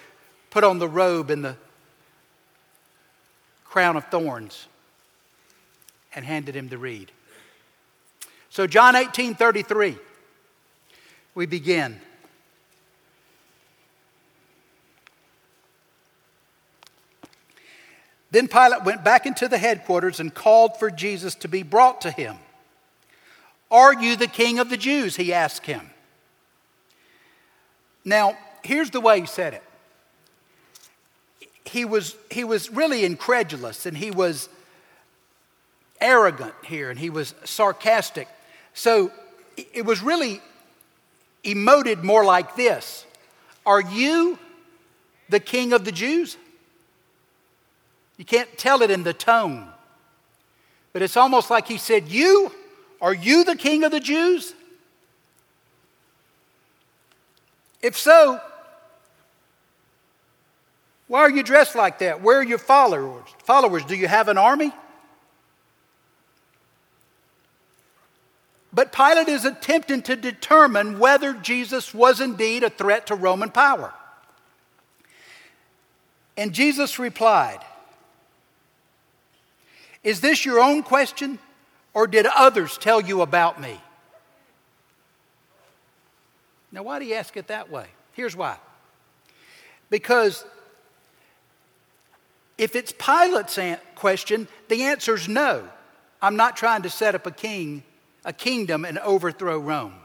put 0.50 0.64
on 0.64 0.80
the 0.80 0.88
robe 0.88 1.30
and 1.30 1.44
the 1.44 1.56
crown 3.64 3.98
of 3.98 4.06
thorns 4.06 4.68
and 6.14 6.24
handed 6.24 6.56
him 6.56 6.70
the 6.70 6.78
reed. 6.78 7.12
So, 8.50 8.68
John 8.68 8.96
18 8.96 9.36
33, 9.36 9.98
we 11.34 11.46
begin. 11.46 12.00
Then 18.36 18.50
Pilate 18.50 18.84
went 18.84 19.02
back 19.02 19.26
into 19.26 19.48
the 19.48 19.58
headquarters 19.58 20.20
and 20.20 20.34
called 20.34 20.78
for 20.78 20.92
Jesus 20.92 21.36
to 21.36 21.48
be 21.48 21.64
brought 21.64 22.02
to 22.02 22.12
him. 22.12 22.36
Are 23.72 23.94
you 23.94 24.18
the 24.18 24.28
king 24.28 24.60
of 24.60 24.70
the 24.70 24.76
Jews? 24.76 25.16
He 25.16 25.32
asked 25.32 25.66
him. 25.66 25.90
Now, 28.04 28.38
here's 28.62 28.90
the 28.90 29.00
way 29.00 29.22
he 29.22 29.26
said 29.26 29.54
it. 29.54 29.64
He 31.64 31.86
was, 31.86 32.18
he 32.30 32.44
was 32.44 32.70
really 32.70 33.06
incredulous 33.06 33.86
and 33.86 33.96
he 33.96 34.12
was 34.12 34.50
arrogant 36.02 36.56
here 36.66 36.90
and 36.90 37.00
he 37.00 37.10
was 37.10 37.34
sarcastic. 37.46 38.28
So 38.74 39.14
it 39.56 39.86
was 39.86 40.04
really 40.04 40.42
emoted 41.46 42.04
more 42.04 42.26
like 42.26 42.58
this 42.58 43.06
Are 43.66 43.80
you 43.80 44.38
the 45.30 45.40
king 45.40 45.72
of 45.72 45.86
the 45.86 45.94
Jews? 45.94 46.36
You 48.18 48.26
can't 48.26 48.58
tell 48.58 48.82
it 48.82 48.92
in 48.92 49.04
the 49.04 49.14
tone. 49.14 49.68
But 50.94 51.02
it's 51.02 51.18
almost 51.18 51.50
like 51.50 51.68
he 51.68 51.78
said, 51.78 52.08
You? 52.08 52.52
Are 53.02 53.14
you 53.14 53.44
the 53.44 53.56
king 53.56 53.84
of 53.84 53.92
the 53.92 54.00
Jews? 54.00 54.54
If 57.82 57.98
so, 57.98 58.40
why 61.08 61.20
are 61.20 61.30
you 61.30 61.44
dressed 61.44 61.76
like 61.76 62.00
that? 62.00 62.22
Where 62.22 62.40
are 62.40 62.44
your 62.44 62.58
followers? 62.58 63.28
Followers, 63.44 63.86
do 63.86 63.96
you 63.96 64.08
have 64.08 64.28
an 64.28 64.38
army? 64.38 64.72
But 68.74 68.92
Pilate 68.92 69.30
is 69.30 69.46
attempting 69.46 70.02
to 70.04 70.16
determine 70.16 71.00
whether 71.00 71.34
Jesus 71.34 71.94
was 71.94 72.20
indeed 72.20 72.64
a 72.64 72.70
threat 72.70 73.08
to 73.08 73.16
Roman 73.16 73.50
power. 73.50 73.94
And 76.36 76.54
Jesus 76.54 77.00
replied, 77.00 77.60
is 80.06 80.22
this 80.22 80.46
your 80.46 80.62
own 80.62 80.84
question, 80.84 81.40
or 81.94 82.06
did 82.06 82.28
others 82.28 82.78
tell 82.78 83.02
you 83.02 83.22
about 83.22 83.60
me? 83.60 83.82
Now, 86.72 86.84
why 86.84 87.00
do 87.00 87.06
you 87.06 87.16
ask 87.16 87.36
it 87.36 87.48
that 87.48 87.72
way? 87.72 87.88
Here's 88.14 88.36
why. 88.36 88.58
Because 89.90 90.46
if 92.58 92.76
it's 92.76 92.94
Pilate's 92.98 93.60
question, 93.96 94.48
the 94.70 94.84
answer 94.84 95.16
is 95.16 95.28
no. 95.28 95.68
I'm 96.22 96.36
not 96.36 96.56
trying 96.56 96.84
to 96.84 96.90
set 96.90 97.16
up 97.16 97.26
a 97.26 97.32
king, 97.32 97.84
a 98.24 98.32
kingdom, 98.32 98.86
and 98.86 99.00
overthrow 99.00 99.58
Rome. 99.58 99.96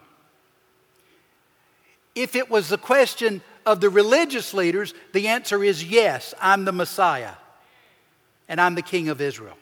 If 2.15 2.35
it 2.35 2.51
was 2.51 2.69
the 2.69 2.79
question 2.79 3.43
of 3.67 3.81
the 3.81 3.91
religious 3.91 4.55
leaders, 4.55 4.95
the 5.13 5.29
answer 5.29 5.63
is 5.63 5.85
yes, 5.85 6.33
I'm 6.41 6.65
the 6.65 6.73
Messiah 6.73 7.35
and 8.49 8.61
I'm 8.61 8.75
the 8.75 8.83
King 8.83 9.11
of 9.11 9.21
Israel. 9.21 9.57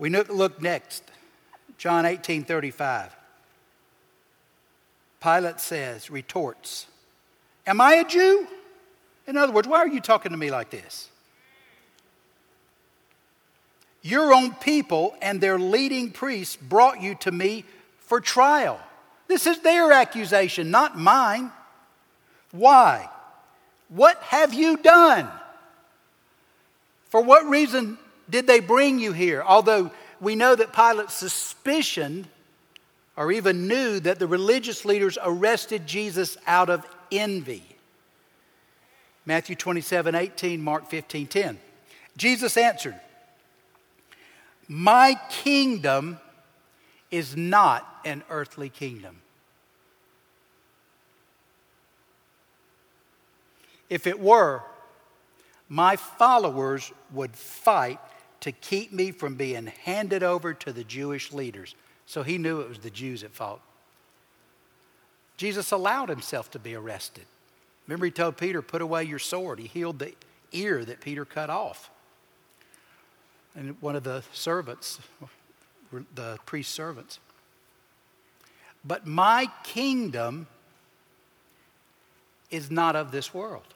We 0.00 0.08
look 0.08 0.62
next, 0.62 1.04
John 1.76 2.06
18 2.06 2.44
35. 2.44 3.14
Pilate 5.22 5.60
says, 5.60 6.10
retorts, 6.10 6.86
Am 7.66 7.82
I 7.82 7.96
a 7.96 8.08
Jew? 8.08 8.48
In 9.26 9.36
other 9.36 9.52
words, 9.52 9.68
why 9.68 9.76
are 9.76 9.88
you 9.88 10.00
talking 10.00 10.32
to 10.32 10.38
me 10.38 10.50
like 10.50 10.70
this? 10.70 11.10
Your 14.00 14.32
own 14.32 14.54
people 14.54 15.14
and 15.20 15.38
their 15.38 15.58
leading 15.58 16.10
priests 16.10 16.56
brought 16.56 17.02
you 17.02 17.14
to 17.16 17.30
me 17.30 17.66
for 17.98 18.20
trial. 18.20 18.80
This 19.28 19.46
is 19.46 19.60
their 19.60 19.92
accusation, 19.92 20.70
not 20.70 20.98
mine. 20.98 21.52
Why? 22.52 23.10
What 23.90 24.16
have 24.22 24.54
you 24.54 24.78
done? 24.78 25.28
For 27.10 27.20
what 27.20 27.44
reason 27.44 27.98
did 28.30 28.46
they 28.46 28.60
bring 28.60 28.98
you 28.98 29.12
here? 29.12 29.42
Although 29.42 29.90
we 30.20 30.36
know 30.36 30.54
that 30.54 30.72
Pilate 30.72 31.10
suspicioned 31.10 32.28
or 33.16 33.32
even 33.32 33.66
knew 33.68 34.00
that 34.00 34.18
the 34.18 34.26
religious 34.26 34.84
leaders 34.84 35.18
arrested 35.22 35.86
Jesus 35.86 36.36
out 36.46 36.70
of 36.70 36.86
envy. 37.12 37.64
Matthew 39.26 39.56
27 39.56 40.14
18, 40.14 40.62
Mark 40.62 40.88
15 40.88 41.26
10. 41.26 41.58
Jesus 42.16 42.56
answered, 42.56 42.98
My 44.68 45.20
kingdom 45.30 46.18
is 47.10 47.36
not 47.36 47.86
an 48.04 48.22
earthly 48.30 48.68
kingdom. 48.68 49.20
If 53.88 54.06
it 54.06 54.20
were, 54.20 54.62
my 55.68 55.96
followers 55.96 56.92
would 57.12 57.34
fight 57.36 57.98
to 58.40 58.52
keep 58.52 58.92
me 58.92 59.10
from 59.10 59.34
being 59.34 59.66
handed 59.66 60.22
over 60.22 60.54
to 60.54 60.72
the 60.72 60.84
Jewish 60.84 61.32
leaders. 61.32 61.74
So 62.06 62.22
he 62.22 62.38
knew 62.38 62.60
it 62.60 62.68
was 62.68 62.78
the 62.78 62.90
Jews 62.90 63.22
at 63.22 63.32
fault. 63.32 63.60
Jesus 65.36 65.70
allowed 65.72 66.08
himself 66.08 66.50
to 66.50 66.58
be 66.58 66.74
arrested. 66.74 67.24
Remember, 67.86 68.06
he 68.06 68.12
told 68.12 68.36
Peter, 68.36 68.62
Put 68.62 68.82
away 68.82 69.04
your 69.04 69.18
sword. 69.18 69.58
He 69.58 69.66
healed 69.66 69.98
the 69.98 70.12
ear 70.52 70.84
that 70.84 71.00
Peter 71.00 71.24
cut 71.24 71.50
off. 71.50 71.90
And 73.54 73.80
one 73.80 73.96
of 73.96 74.04
the 74.04 74.22
servants, 74.32 75.00
the 76.14 76.38
priest's 76.46 76.72
servants. 76.72 77.18
But 78.84 79.06
my 79.06 79.50
kingdom 79.62 80.46
is 82.50 82.70
not 82.70 82.96
of 82.96 83.12
this 83.12 83.34
world. 83.34 83.74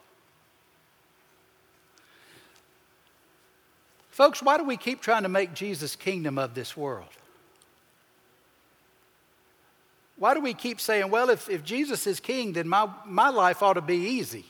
Folks, 4.15 4.41
why 4.41 4.57
do 4.57 4.63
we 4.63 4.77
keep 4.77 5.01
trying 5.01 5.23
to 5.23 5.29
make 5.29 5.53
Jesus 5.53 5.97
kingdom 5.97 6.37
of 6.37 6.53
this 6.53 6.77
world? 6.77 7.09
Why 10.15 10.33
do 10.33 10.39
we 10.39 10.53
keep 10.53 10.79
saying, 10.79 11.11
well, 11.11 11.29
if, 11.29 11.49
if 11.49 11.65
Jesus 11.65 12.07
is 12.07 12.21
king, 12.21 12.53
then 12.53 12.65
my, 12.65 12.89
my 13.05 13.27
life 13.27 13.61
ought 13.61 13.73
to 13.73 13.81
be 13.81 13.97
easy? 13.97 14.45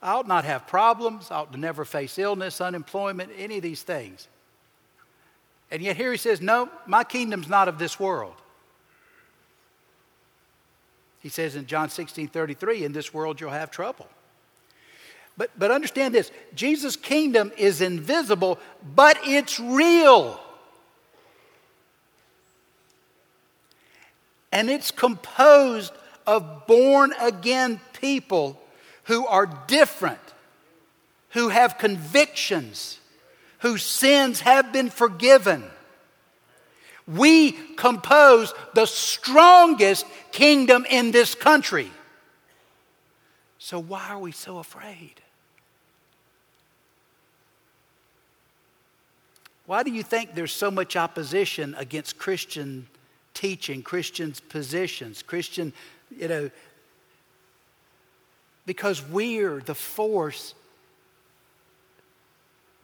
I 0.00 0.12
ought 0.12 0.26
not 0.26 0.46
have 0.46 0.66
problems. 0.66 1.30
I 1.30 1.40
ought 1.40 1.52
to 1.52 1.60
never 1.60 1.84
face 1.84 2.18
illness, 2.18 2.62
unemployment, 2.62 3.30
any 3.36 3.58
of 3.58 3.62
these 3.62 3.82
things. 3.82 4.26
And 5.70 5.82
yet 5.82 5.98
here 5.98 6.12
he 6.12 6.16
says, 6.16 6.40
No, 6.40 6.70
my 6.86 7.04
kingdom's 7.04 7.46
not 7.50 7.68
of 7.68 7.78
this 7.78 8.00
world. 8.00 8.36
He 11.20 11.28
says 11.28 11.56
in 11.56 11.66
John 11.66 11.90
16 11.90 12.28
33, 12.28 12.86
In 12.86 12.92
this 12.92 13.12
world 13.12 13.38
you'll 13.38 13.50
have 13.50 13.70
trouble. 13.70 14.08
But, 15.36 15.50
but 15.58 15.70
understand 15.70 16.14
this 16.14 16.30
Jesus' 16.54 16.96
kingdom 16.96 17.52
is 17.56 17.80
invisible, 17.80 18.58
but 18.94 19.18
it's 19.24 19.58
real. 19.58 20.40
And 24.52 24.70
it's 24.70 24.92
composed 24.92 25.92
of 26.26 26.66
born 26.66 27.12
again 27.20 27.80
people 28.00 28.60
who 29.04 29.26
are 29.26 29.46
different, 29.66 30.20
who 31.30 31.48
have 31.48 31.78
convictions, 31.78 33.00
whose 33.58 33.82
sins 33.82 34.40
have 34.40 34.72
been 34.72 34.90
forgiven. 34.90 35.64
We 37.06 37.52
compose 37.76 38.54
the 38.74 38.86
strongest 38.86 40.06
kingdom 40.30 40.86
in 40.88 41.10
this 41.10 41.34
country. 41.34 41.90
So, 43.58 43.78
why 43.78 44.08
are 44.10 44.18
we 44.18 44.32
so 44.32 44.58
afraid? 44.58 45.23
Why 49.66 49.82
do 49.82 49.90
you 49.90 50.02
think 50.02 50.34
there's 50.34 50.52
so 50.52 50.70
much 50.70 50.94
opposition 50.96 51.74
against 51.78 52.18
Christian 52.18 52.86
teaching, 53.32 53.82
Christians' 53.82 54.40
positions, 54.40 55.22
Christian, 55.22 55.72
you 56.16 56.28
know, 56.28 56.50
because 58.66 59.02
we're 59.06 59.60
the 59.60 59.74
force 59.74 60.54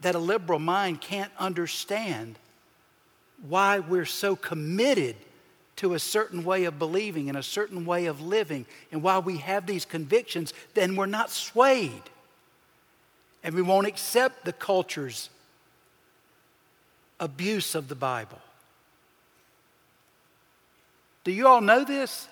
that 0.01 0.15
a 0.15 0.19
liberal 0.19 0.59
mind 0.59 1.01
can't 1.01 1.31
understand 1.37 2.37
why 3.47 3.79
we're 3.79 4.05
so 4.05 4.35
committed 4.35 5.15
to 5.77 5.93
a 5.93 5.99
certain 5.99 6.43
way 6.43 6.65
of 6.65 6.77
believing 6.77 7.29
and 7.29 7.37
a 7.37 7.43
certain 7.43 7.85
way 7.85 8.05
of 8.05 8.21
living, 8.21 8.65
and 8.91 9.01
why 9.01 9.17
we 9.17 9.37
have 9.37 9.65
these 9.65 9.85
convictions, 9.85 10.53
then 10.73 10.95
we're 10.95 11.05
not 11.07 11.31
swayed. 11.31 12.03
And 13.43 13.55
we 13.55 13.63
won't 13.63 13.87
accept 13.87 14.45
the 14.45 14.53
culture's 14.53 15.29
abuse 17.21 17.75
of 17.75 17.87
the 17.87 17.95
Bible. 17.95 18.39
Do 21.23 21.31
you 21.31 21.47
all 21.47 21.61
know 21.61 21.85
this? 21.85 22.27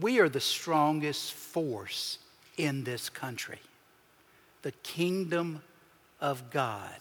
We 0.00 0.20
are 0.20 0.28
the 0.28 0.40
strongest 0.40 1.32
force 1.32 2.18
in 2.56 2.84
this 2.84 3.08
country, 3.08 3.58
the 4.60 4.72
kingdom 4.82 5.62
of 6.20 6.50
God. 6.50 6.94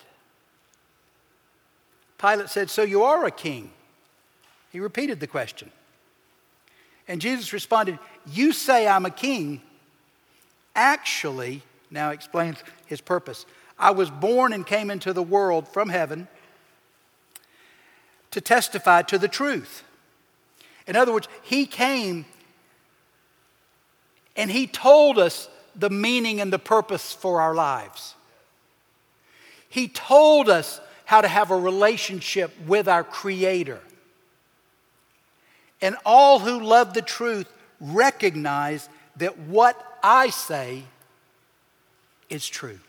Pilate 2.18 2.50
said, 2.50 2.70
So 2.70 2.84
you 2.84 3.04
are 3.04 3.26
a 3.26 3.32
king? 3.32 3.72
He 4.72 4.80
repeated 4.80 5.20
the 5.20 5.28
question. 5.28 5.70
And 7.08 7.20
Jesus 7.20 7.52
responded, 7.52 8.00
You 8.26 8.54
say 8.54 8.88
I'm 8.88 9.06
a 9.06 9.12
king. 9.12 9.62
Actually, 10.76 11.62
now 11.90 12.12
explains 12.12 12.58
his 12.86 13.02
purpose. 13.02 13.46
I 13.82 13.92
was 13.92 14.12
born 14.12 14.54
and 14.54 14.66
came 14.66 14.92
into 14.92 15.12
the 15.12 15.24
world 15.24 15.68
from 15.68 15.90
heaven 15.90 16.28
to 18.30 18.40
testify 18.40 19.02
to 19.02 19.18
the 19.18 19.28
truth. 19.28 19.84
In 20.88 20.96
other 20.96 21.12
words, 21.12 21.28
he 21.42 21.66
came 21.66 22.26
and 24.36 24.50
he 24.50 24.68
told 24.68 25.18
us 25.18 25.50
the 25.76 25.90
meaning 25.90 26.40
and 26.40 26.54
the 26.54 26.60
purpose 26.60 27.12
for 27.12 27.42
our 27.42 27.56
lives. 27.56 28.16
He 29.68 29.88
told 29.88 30.50
us 30.50 30.80
how 31.06 31.22
to 31.22 31.28
have 31.28 31.52
a 31.52 31.58
relationship 31.58 32.54
with 32.68 32.88
our 32.88 33.04
Creator. 33.04 33.80
And 35.82 35.96
all 36.06 36.40
who 36.40 36.60
love 36.62 36.94
the 36.94 37.02
truth 37.02 37.52
recognize 37.80 38.88
that 39.18 39.40
what 39.40 39.82
I 40.04 40.30
say 40.30 40.84
is 42.30 42.48
true. 42.48 42.80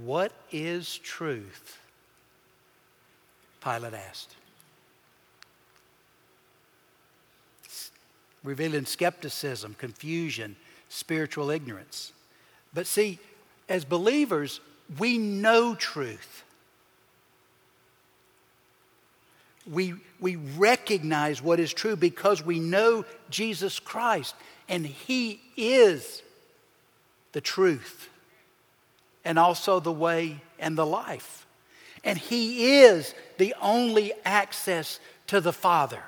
What 0.00 0.32
is 0.50 0.98
truth? 0.98 1.78
Pilate 3.62 3.94
asked. 3.94 4.34
Revealing 8.42 8.86
skepticism, 8.86 9.76
confusion, 9.78 10.56
spiritual 10.88 11.50
ignorance. 11.50 12.12
But 12.74 12.86
see, 12.86 13.18
as 13.68 13.84
believers, 13.84 14.60
we 14.98 15.18
know 15.18 15.74
truth. 15.74 16.42
We, 19.70 19.94
we 20.18 20.36
recognize 20.36 21.40
what 21.40 21.60
is 21.60 21.72
true 21.72 21.94
because 21.94 22.44
we 22.44 22.58
know 22.58 23.04
Jesus 23.30 23.78
Christ, 23.78 24.34
and 24.68 24.84
He 24.84 25.40
is 25.56 26.22
the 27.32 27.40
truth 27.40 28.08
and 29.24 29.38
also 29.38 29.80
the 29.80 29.92
way 29.92 30.40
and 30.58 30.76
the 30.76 30.86
life. 30.86 31.46
And 32.04 32.18
He 32.18 32.80
is 32.80 33.14
the 33.38 33.54
only 33.60 34.12
access 34.24 35.00
to 35.28 35.40
the 35.40 35.52
Father. 35.52 36.02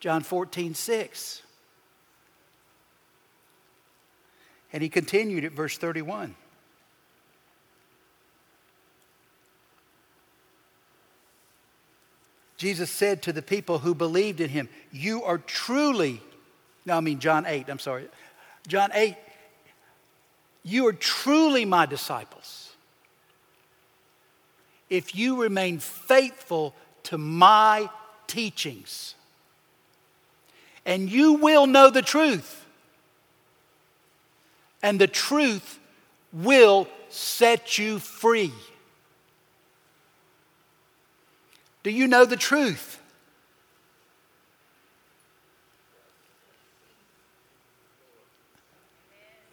John 0.00 0.22
14, 0.22 0.74
6. 0.74 1.42
And 4.72 4.82
he 4.82 4.88
continued 4.88 5.44
at 5.44 5.52
verse 5.52 5.78
31. 5.78 6.34
Jesus 12.56 12.90
said 12.90 13.22
to 13.22 13.32
the 13.32 13.40
people 13.40 13.78
who 13.78 13.94
believed 13.94 14.40
in 14.40 14.50
him, 14.50 14.68
You 14.90 15.22
are 15.22 15.38
truly, 15.38 16.20
no, 16.84 16.96
I 16.96 17.00
mean 17.00 17.20
John 17.20 17.46
8, 17.46 17.68
I'm 17.68 17.78
sorry. 17.78 18.08
John 18.66 18.90
8, 18.92 19.16
you 20.68 20.86
are 20.86 20.92
truly 20.92 21.64
my 21.64 21.86
disciples 21.86 22.70
if 24.90 25.14
you 25.14 25.40
remain 25.40 25.78
faithful 25.78 26.74
to 27.04 27.18
my 27.18 27.88
teachings. 28.26 29.14
And 30.84 31.10
you 31.10 31.34
will 31.34 31.66
know 31.66 31.90
the 31.90 32.02
truth. 32.02 32.64
And 34.82 34.98
the 34.98 35.06
truth 35.06 35.78
will 36.32 36.88
set 37.08 37.78
you 37.78 37.98
free. 37.98 38.52
Do 41.82 41.90
you 41.90 42.06
know 42.06 42.24
the 42.24 42.36
truth? 42.36 43.00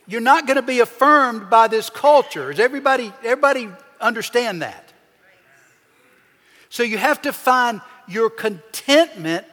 You're 0.07 0.21
not 0.21 0.45
going 0.45 0.57
to 0.57 0.61
be 0.61 0.79
affirmed 0.79 1.49
by 1.49 1.67
this 1.67 1.89
culture. 1.89 2.51
Does 2.51 2.59
everybody, 2.59 3.11
everybody 3.23 3.69
understand 3.99 4.61
that? 4.61 4.93
So 6.69 6.83
you 6.83 6.97
have 6.97 7.21
to 7.23 7.33
find 7.33 7.81
your 8.07 8.29
contentment 8.29 9.45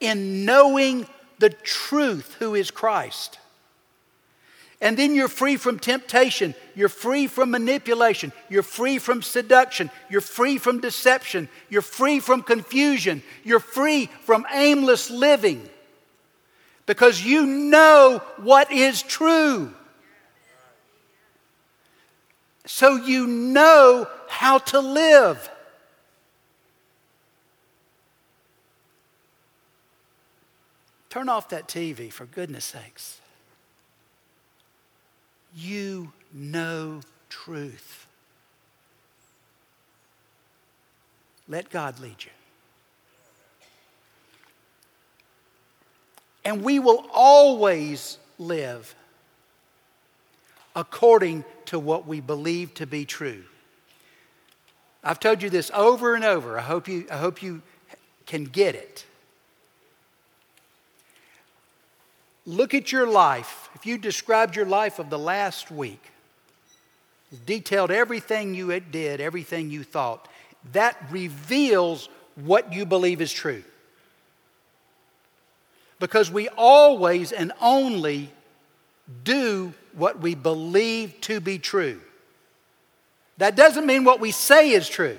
in 0.00 0.44
knowing 0.44 1.06
the 1.38 1.50
truth, 1.50 2.36
who 2.38 2.54
is 2.54 2.70
Christ. 2.70 3.38
And 4.80 4.98
then 4.98 5.14
you're 5.14 5.28
free 5.28 5.56
from 5.56 5.78
temptation. 5.78 6.54
You're 6.74 6.90
free 6.90 7.26
from 7.26 7.50
manipulation. 7.50 8.32
You're 8.50 8.62
free 8.62 8.98
from 8.98 9.22
seduction. 9.22 9.90
You're 10.10 10.20
free 10.20 10.58
from 10.58 10.80
deception. 10.80 11.48
You're 11.70 11.80
free 11.80 12.20
from 12.20 12.42
confusion. 12.42 13.22
You're 13.44 13.60
free 13.60 14.10
from 14.22 14.44
aimless 14.52 15.10
living 15.10 15.66
because 16.86 17.24
you 17.24 17.46
know 17.46 18.20
what 18.36 18.70
is 18.70 19.02
true. 19.02 19.72
So 22.66 22.96
you 22.96 23.26
know 23.26 24.06
how 24.28 24.58
to 24.58 24.80
live. 24.80 25.50
Turn 31.10 31.28
off 31.28 31.48
that 31.50 31.68
TV, 31.68 32.12
for 32.12 32.26
goodness 32.26 32.64
sakes. 32.64 33.20
You 35.54 36.12
know 36.32 37.00
truth. 37.28 38.06
Let 41.46 41.70
God 41.70 42.00
lead 42.00 42.16
you. 42.24 42.30
And 46.44 46.62
we 46.62 46.78
will 46.78 47.06
always 47.12 48.18
live 48.38 48.94
according 50.74 51.44
to 51.66 51.78
what 51.78 52.06
we 52.06 52.20
believe 52.20 52.74
to 52.74 52.86
be 52.86 53.04
true. 53.04 53.44
I've 55.02 55.20
told 55.20 55.42
you 55.42 55.50
this 55.50 55.70
over 55.74 56.14
and 56.14 56.24
over. 56.24 56.58
I 56.58 56.62
hope 56.62 56.88
you, 56.88 57.06
I 57.10 57.16
hope 57.16 57.42
you 57.42 57.62
can 58.26 58.44
get 58.44 58.74
it. 58.74 59.04
look 62.46 62.74
at 62.74 62.92
your 62.92 63.06
life. 63.06 63.70
If 63.74 63.86
you 63.86 63.98
described 63.98 64.56
your 64.56 64.66
life 64.66 64.98
of 64.98 65.10
the 65.10 65.18
last 65.18 65.70
week, 65.70 66.02
detailed 67.46 67.90
everything 67.90 68.54
you 68.54 68.78
did, 68.80 69.20
everything 69.20 69.70
you 69.70 69.82
thought, 69.82 70.28
that 70.72 70.96
reveals 71.10 72.08
what 72.36 72.72
you 72.72 72.86
believe 72.86 73.20
is 73.20 73.32
true. 73.32 73.62
Because 76.00 76.30
we 76.30 76.48
always 76.48 77.32
and 77.32 77.52
only 77.60 78.30
do 79.22 79.72
what 79.92 80.20
we 80.20 80.34
believe 80.34 81.20
to 81.22 81.40
be 81.40 81.58
true. 81.58 82.00
That 83.38 83.56
doesn't 83.56 83.86
mean 83.86 84.04
what 84.04 84.20
we 84.20 84.30
say 84.30 84.70
is 84.70 84.88
true, 84.88 85.18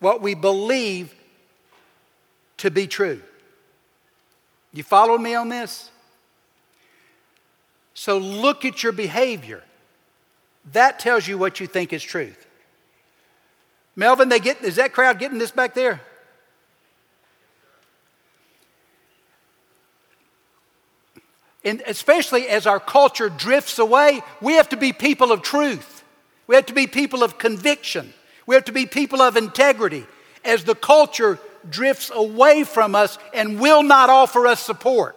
what 0.00 0.20
we 0.22 0.34
believe 0.34 1.14
to 2.58 2.70
be 2.70 2.86
true. 2.86 3.20
You 4.72 4.82
follow 4.82 5.18
me 5.18 5.34
on 5.34 5.48
this? 5.48 5.90
So 7.94 8.18
look 8.18 8.64
at 8.64 8.82
your 8.82 8.92
behavior. 8.92 9.62
That 10.72 10.98
tells 10.98 11.28
you 11.28 11.38
what 11.38 11.60
you 11.60 11.66
think 11.66 11.92
is 11.92 12.02
truth. 12.02 12.46
Melvin, 13.94 14.28
they 14.28 14.40
get 14.40 14.62
is 14.62 14.76
that 14.76 14.92
crowd 14.92 15.18
getting 15.18 15.38
this 15.38 15.52
back 15.52 15.74
there? 15.74 16.00
And 21.64 21.82
especially 21.86 22.48
as 22.48 22.66
our 22.66 22.80
culture 22.80 23.28
drifts 23.28 23.78
away, 23.78 24.22
we 24.40 24.54
have 24.54 24.68
to 24.70 24.76
be 24.76 24.92
people 24.92 25.32
of 25.32 25.42
truth. 25.42 26.04
We 26.46 26.56
have 26.56 26.66
to 26.66 26.74
be 26.74 26.86
people 26.86 27.22
of 27.22 27.38
conviction. 27.38 28.12
We 28.46 28.54
have 28.54 28.66
to 28.66 28.72
be 28.72 28.86
people 28.86 29.22
of 29.22 29.36
integrity. 29.36 30.06
As 30.44 30.64
the 30.64 30.74
culture 30.74 31.38
drifts 31.68 32.10
away 32.14 32.64
from 32.64 32.94
us 32.94 33.18
and 33.32 33.58
will 33.58 33.82
not 33.82 34.10
offer 34.10 34.46
us 34.46 34.60
support. 34.60 35.16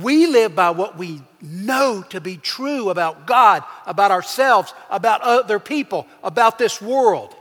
We 0.00 0.26
live 0.26 0.54
by 0.54 0.70
what 0.70 0.98
we 0.98 1.22
know 1.40 2.02
to 2.10 2.20
be 2.20 2.36
true 2.36 2.90
about 2.90 3.26
God, 3.26 3.64
about 3.86 4.10
ourselves, 4.10 4.74
about 4.90 5.22
other 5.22 5.58
people, 5.58 6.06
about 6.22 6.58
this 6.58 6.82
world. 6.82 7.34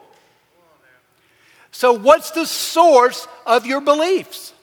So, 1.76 1.92
what's 1.92 2.32
the 2.32 2.46
source 2.46 3.28
of 3.46 3.66
your 3.66 3.82
beliefs? 3.82 4.54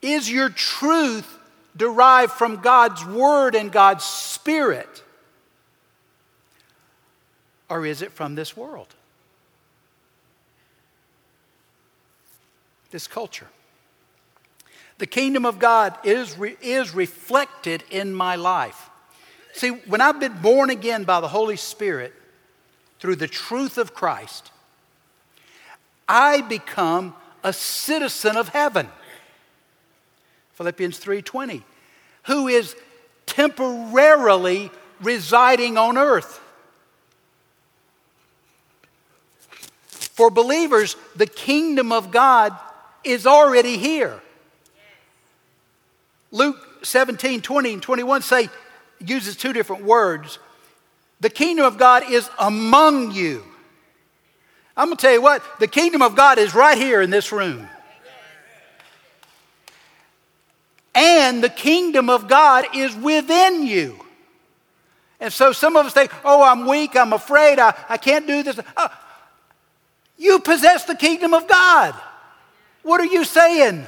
Is 0.00 0.30
your 0.30 0.48
truth 0.48 1.38
derived 1.76 2.32
from 2.32 2.62
God's 2.62 3.04
Word 3.04 3.54
and 3.54 3.70
God's 3.70 4.04
Spirit? 4.06 5.04
Or 7.68 7.84
is 7.84 8.00
it 8.00 8.10
from 8.10 8.36
this 8.36 8.56
world? 8.56 8.86
This 12.90 13.06
culture. 13.06 13.48
The 14.96 15.06
kingdom 15.06 15.44
of 15.44 15.58
God 15.58 15.94
is, 16.04 16.38
re- 16.38 16.56
is 16.62 16.94
reflected 16.94 17.84
in 17.90 18.14
my 18.14 18.36
life. 18.36 18.88
See, 19.52 19.68
when 19.68 20.00
I've 20.00 20.20
been 20.20 20.40
born 20.40 20.70
again 20.70 21.04
by 21.04 21.20
the 21.20 21.28
Holy 21.28 21.56
Spirit 21.56 22.14
through 22.98 23.16
the 23.16 23.28
truth 23.28 23.76
of 23.76 23.92
Christ, 23.92 24.52
I 26.08 26.40
become 26.42 27.14
a 27.42 27.52
citizen 27.52 28.36
of 28.36 28.48
heaven. 28.48 28.88
Philippians 30.54 30.98
3:20. 30.98 31.62
Who 32.24 32.48
is 32.48 32.74
temporarily 33.26 34.70
residing 35.00 35.76
on 35.76 35.98
earth. 35.98 36.40
For 39.88 40.30
believers, 40.30 40.96
the 41.14 41.26
kingdom 41.26 41.92
of 41.92 42.10
God 42.10 42.56
is 43.04 43.26
already 43.26 43.76
here. 43.76 44.20
Luke 46.30 46.56
17, 46.82 47.42
20, 47.42 47.74
and 47.74 47.82
21 47.82 48.22
say, 48.22 48.48
uses 48.98 49.36
two 49.36 49.52
different 49.52 49.84
words. 49.84 50.38
The 51.20 51.30
kingdom 51.30 51.66
of 51.66 51.78
God 51.78 52.10
is 52.10 52.30
among 52.38 53.12
you. 53.12 53.44
I'm 54.76 54.88
going 54.88 54.96
to 54.96 55.02
tell 55.02 55.12
you 55.12 55.22
what, 55.22 55.42
the 55.58 55.66
kingdom 55.66 56.02
of 56.02 56.14
God 56.14 56.38
is 56.38 56.54
right 56.54 56.76
here 56.76 57.00
in 57.00 57.10
this 57.10 57.32
room. 57.32 57.68
And 60.94 61.42
the 61.42 61.48
kingdom 61.48 62.10
of 62.10 62.28
God 62.28 62.66
is 62.74 62.94
within 62.94 63.66
you. 63.66 63.98
And 65.20 65.32
so 65.32 65.52
some 65.52 65.76
of 65.76 65.86
us 65.86 65.92
think, 65.92 66.12
oh, 66.24 66.42
I'm 66.42 66.66
weak, 66.66 66.94
I'm 66.96 67.12
afraid, 67.12 67.58
I, 67.58 67.74
I 67.88 67.96
can't 67.96 68.26
do 68.26 68.42
this. 68.42 68.58
Uh, 68.76 68.88
you 70.18 70.40
possess 70.40 70.84
the 70.84 70.94
kingdom 70.94 71.34
of 71.34 71.48
God. 71.48 71.94
What 72.82 73.00
are 73.00 73.06
you 73.06 73.24
saying? 73.24 73.86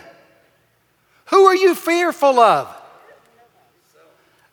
Who 1.27 1.45
are 1.45 1.57
you 1.57 1.75
fearful 1.75 2.39
of? 2.39 2.75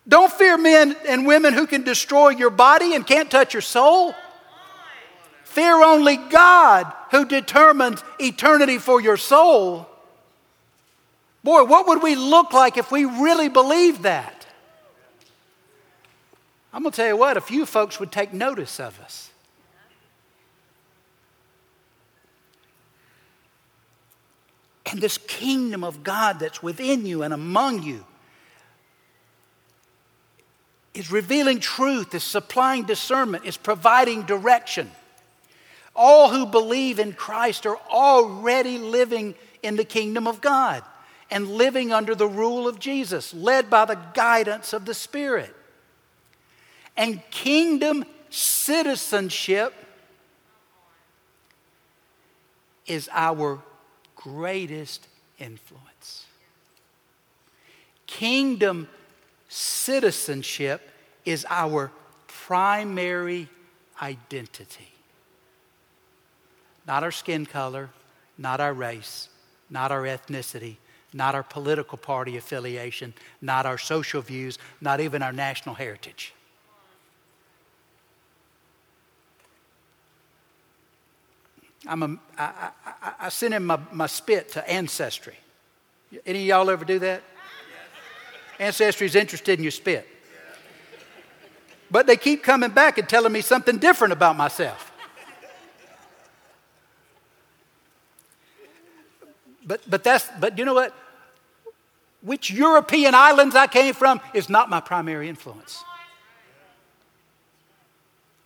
Don't 0.08 0.32
fear 0.32 0.58
men 0.58 0.96
and 1.08 1.26
women 1.26 1.54
who 1.54 1.66
can 1.66 1.84
destroy 1.84 2.30
your 2.30 2.50
body 2.50 2.94
and 2.94 3.08
can't 3.08 3.32
touch 3.32 3.54
your 3.54 3.62
soul. 3.62 4.14
Fear 5.56 5.86
only 5.86 6.18
God 6.18 6.92
who 7.12 7.24
determines 7.24 8.04
eternity 8.20 8.78
for 8.78 9.00
your 9.00 9.16
soul. 9.16 9.88
Boy, 11.46 11.64
what 11.64 11.88
would 11.88 12.04
we 12.04 12.16
look 12.16 12.52
like 12.52 12.76
if 12.76 12.92
we 12.92 13.06
really 13.06 13.48
believed 13.48 14.04
that? 14.04 14.46
I'm 16.74 16.82
going 16.82 16.92
to 16.92 16.96
tell 16.98 17.08
you 17.08 17.16
what, 17.16 17.38
a 17.38 17.42
few 17.42 17.66
folks 17.66 18.02
would 18.02 18.12
take 18.12 18.34
notice 18.34 18.82
of 18.82 19.00
us. 19.00 19.32
And 24.92 25.00
this 25.00 25.18
kingdom 25.18 25.86
of 25.86 26.04
God 26.04 26.38
that's 26.38 26.62
within 26.62 27.06
you 27.06 27.24
and 27.24 27.34
among 27.34 27.82
you 27.82 28.04
is 30.94 31.10
revealing 31.10 31.62
truth, 31.62 32.14
is 32.14 32.26
supplying 32.26 32.84
discernment, 32.84 33.46
is 33.46 33.56
providing 33.56 34.24
direction. 34.24 34.92
All 35.96 36.30
who 36.30 36.46
believe 36.46 37.00
in 37.00 37.14
Christ 37.14 37.66
are 37.66 37.80
already 37.90 38.78
living 38.78 39.36
in 39.64 39.76
the 39.78 39.86
kingdom 39.86 40.28
of 40.28 40.42
God 40.42 40.84
and 41.32 41.48
living 41.48 41.92
under 41.92 42.14
the 42.14 42.28
rule 42.28 42.68
of 42.68 42.80
Jesus, 42.80 43.34
led 43.34 43.70
by 43.70 43.86
the 43.86 44.00
guidance 44.14 44.74
of 44.74 44.86
the 44.86 44.94
Spirit. 44.94 45.56
And 46.98 47.22
kingdom 47.32 48.06
citizenship 48.30 49.74
is 52.86 53.10
our 53.12 53.62
greatest 54.16 55.08
influence. 55.40 56.26
Kingdom 58.06 58.88
citizenship 59.50 60.90
is 61.26 61.46
our 61.50 61.92
primary 62.28 63.50
identity. 64.02 64.95
Not 66.88 67.04
our 67.04 67.12
skin 67.12 67.46
color, 67.46 67.90
not 68.38 68.60
our 68.60 68.74
race, 68.74 69.30
not 69.70 69.92
our 69.92 70.04
ethnicity, 70.04 70.78
not 71.14 71.34
our 71.34 71.44
political 71.44 71.98
party 71.98 72.38
affiliation, 72.38 73.14
not 73.42 73.66
our 73.66 73.78
social 73.78 74.22
views, 74.22 74.60
not 74.82 75.00
even 75.00 75.24
our 75.24 75.32
national 75.32 75.76
heritage. 75.76 76.34
I'm 81.88 82.04
a, 82.04 82.18
I, 82.38 82.70
I, 82.86 83.14
I 83.22 83.30
sent 83.30 83.54
in 83.54 83.66
my, 83.66 83.80
my 83.92 84.08
spit 84.08 84.52
to 84.54 84.70
Ancestry. 84.70 85.36
Any 86.26 86.42
of 86.42 86.46
y'all 86.48 86.70
ever 86.70 86.86
do 86.86 87.00
that? 87.00 87.22
Ancestry 88.60 89.06
is 89.06 89.16
interested 89.16 89.60
in 89.60 89.64
your 89.64 89.72
spit. 89.72 90.08
But 91.92 92.08
they 92.08 92.18
keep 92.18 92.44
coming 92.44 92.72
back 92.72 92.98
and 92.98 93.08
telling 93.08 93.32
me 93.32 93.42
something 93.42 93.78
different 93.78 94.14
about 94.14 94.36
myself. 94.36 94.92
But, 99.66 99.82
but, 99.90 100.04
that's, 100.04 100.30
but 100.40 100.58
you 100.58 100.66
know 100.66 100.74
what? 100.74 100.96
Which 102.22 102.52
European 102.52 103.16
islands 103.16 103.56
I 103.56 103.68
came 103.68 103.94
from 103.94 104.22
is 104.34 104.50
not 104.50 104.70
my 104.70 104.80
primary 104.80 105.30
influence. 105.30 105.84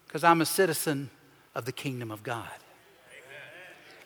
Because 0.08 0.24
I'm 0.24 0.42
a 0.42 0.46
citizen 0.46 1.10
of 1.56 1.66
the 1.66 1.72
kingdom 1.72 2.12
of 2.12 2.24
God. 2.24 2.48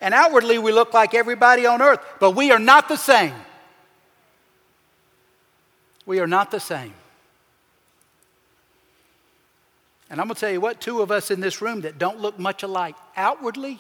And 0.02 0.14
outwardly, 0.14 0.58
we 0.58 0.74
look 0.74 0.94
like 0.94 1.14
everybody 1.14 1.66
on 1.66 1.82
earth, 1.82 2.00
but 2.20 2.32
we 2.32 2.52
are 2.52 2.60
not 2.60 2.90
the 2.90 2.98
same. 2.98 3.34
We 6.06 6.20
are 6.20 6.28
not 6.28 6.52
the 6.52 6.60
same. 6.60 6.94
And 10.10 10.20
I'm 10.20 10.28
going 10.28 10.36
to 10.36 10.42
tell 10.42 10.52
you 10.52 10.60
what, 10.60 10.82
two 10.82 11.02
of 11.02 11.10
us 11.10 11.32
in 11.32 11.40
this 11.40 11.62
room 11.62 11.82
that 11.82 11.98
don't 11.98 12.20
look 12.20 12.38
much 12.38 12.64
alike 12.64 12.96
outwardly 13.16 13.80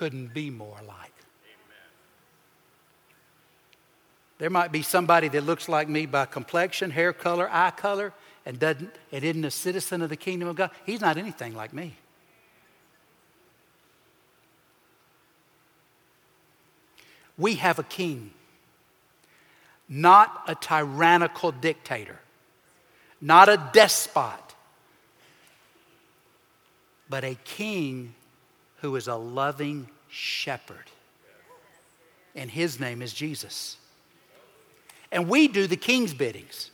couldn't 0.00 0.32
be 0.32 0.48
more 0.48 0.78
like. 0.88 1.12
Amen. 1.44 1.90
There 4.38 4.48
might 4.48 4.72
be 4.72 4.80
somebody 4.80 5.28
that 5.28 5.44
looks 5.44 5.68
like 5.68 5.90
me 5.90 6.06
by 6.06 6.24
complexion, 6.24 6.90
hair 6.90 7.12
color, 7.12 7.50
eye 7.52 7.72
color, 7.72 8.14
and 8.46 8.58
doesn't 8.58 8.94
and 9.12 9.22
isn't 9.22 9.44
a 9.44 9.50
citizen 9.50 10.00
of 10.00 10.08
the 10.08 10.16
kingdom 10.16 10.48
of 10.48 10.56
God. 10.56 10.70
He's 10.86 11.02
not 11.02 11.18
anything 11.18 11.54
like 11.54 11.74
me. 11.74 11.96
We 17.36 17.56
have 17.56 17.78
a 17.78 17.82
king, 17.82 18.30
not 19.86 20.44
a 20.48 20.54
tyrannical 20.54 21.52
dictator, 21.52 22.20
not 23.20 23.50
a 23.50 23.62
despot, 23.74 24.54
but 27.10 27.22
a 27.22 27.34
king 27.44 28.14
who 28.80 28.96
is 28.96 29.08
a 29.08 29.14
loving 29.14 29.88
shepherd. 30.08 30.84
And 32.34 32.50
his 32.50 32.78
name 32.78 33.02
is 33.02 33.12
Jesus. 33.12 33.76
And 35.12 35.28
we 35.28 35.48
do 35.48 35.66
the 35.66 35.76
king's 35.76 36.14
biddings. 36.14 36.70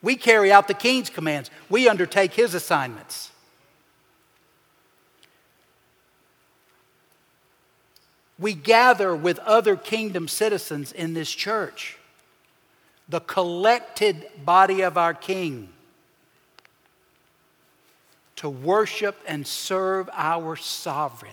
We 0.00 0.16
carry 0.16 0.50
out 0.50 0.66
the 0.66 0.74
king's 0.74 1.10
commands. 1.10 1.50
We 1.70 1.88
undertake 1.88 2.32
his 2.32 2.54
assignments. 2.54 3.30
We 8.38 8.54
gather 8.54 9.14
with 9.14 9.38
other 9.40 9.76
kingdom 9.76 10.26
citizens 10.26 10.90
in 10.90 11.14
this 11.14 11.30
church, 11.30 11.98
the 13.08 13.20
collected 13.20 14.26
body 14.44 14.80
of 14.80 14.98
our 14.98 15.14
king, 15.14 15.68
to 18.42 18.50
worship 18.50 19.16
and 19.28 19.46
serve 19.46 20.10
our 20.12 20.56
sovereign. 20.56 21.30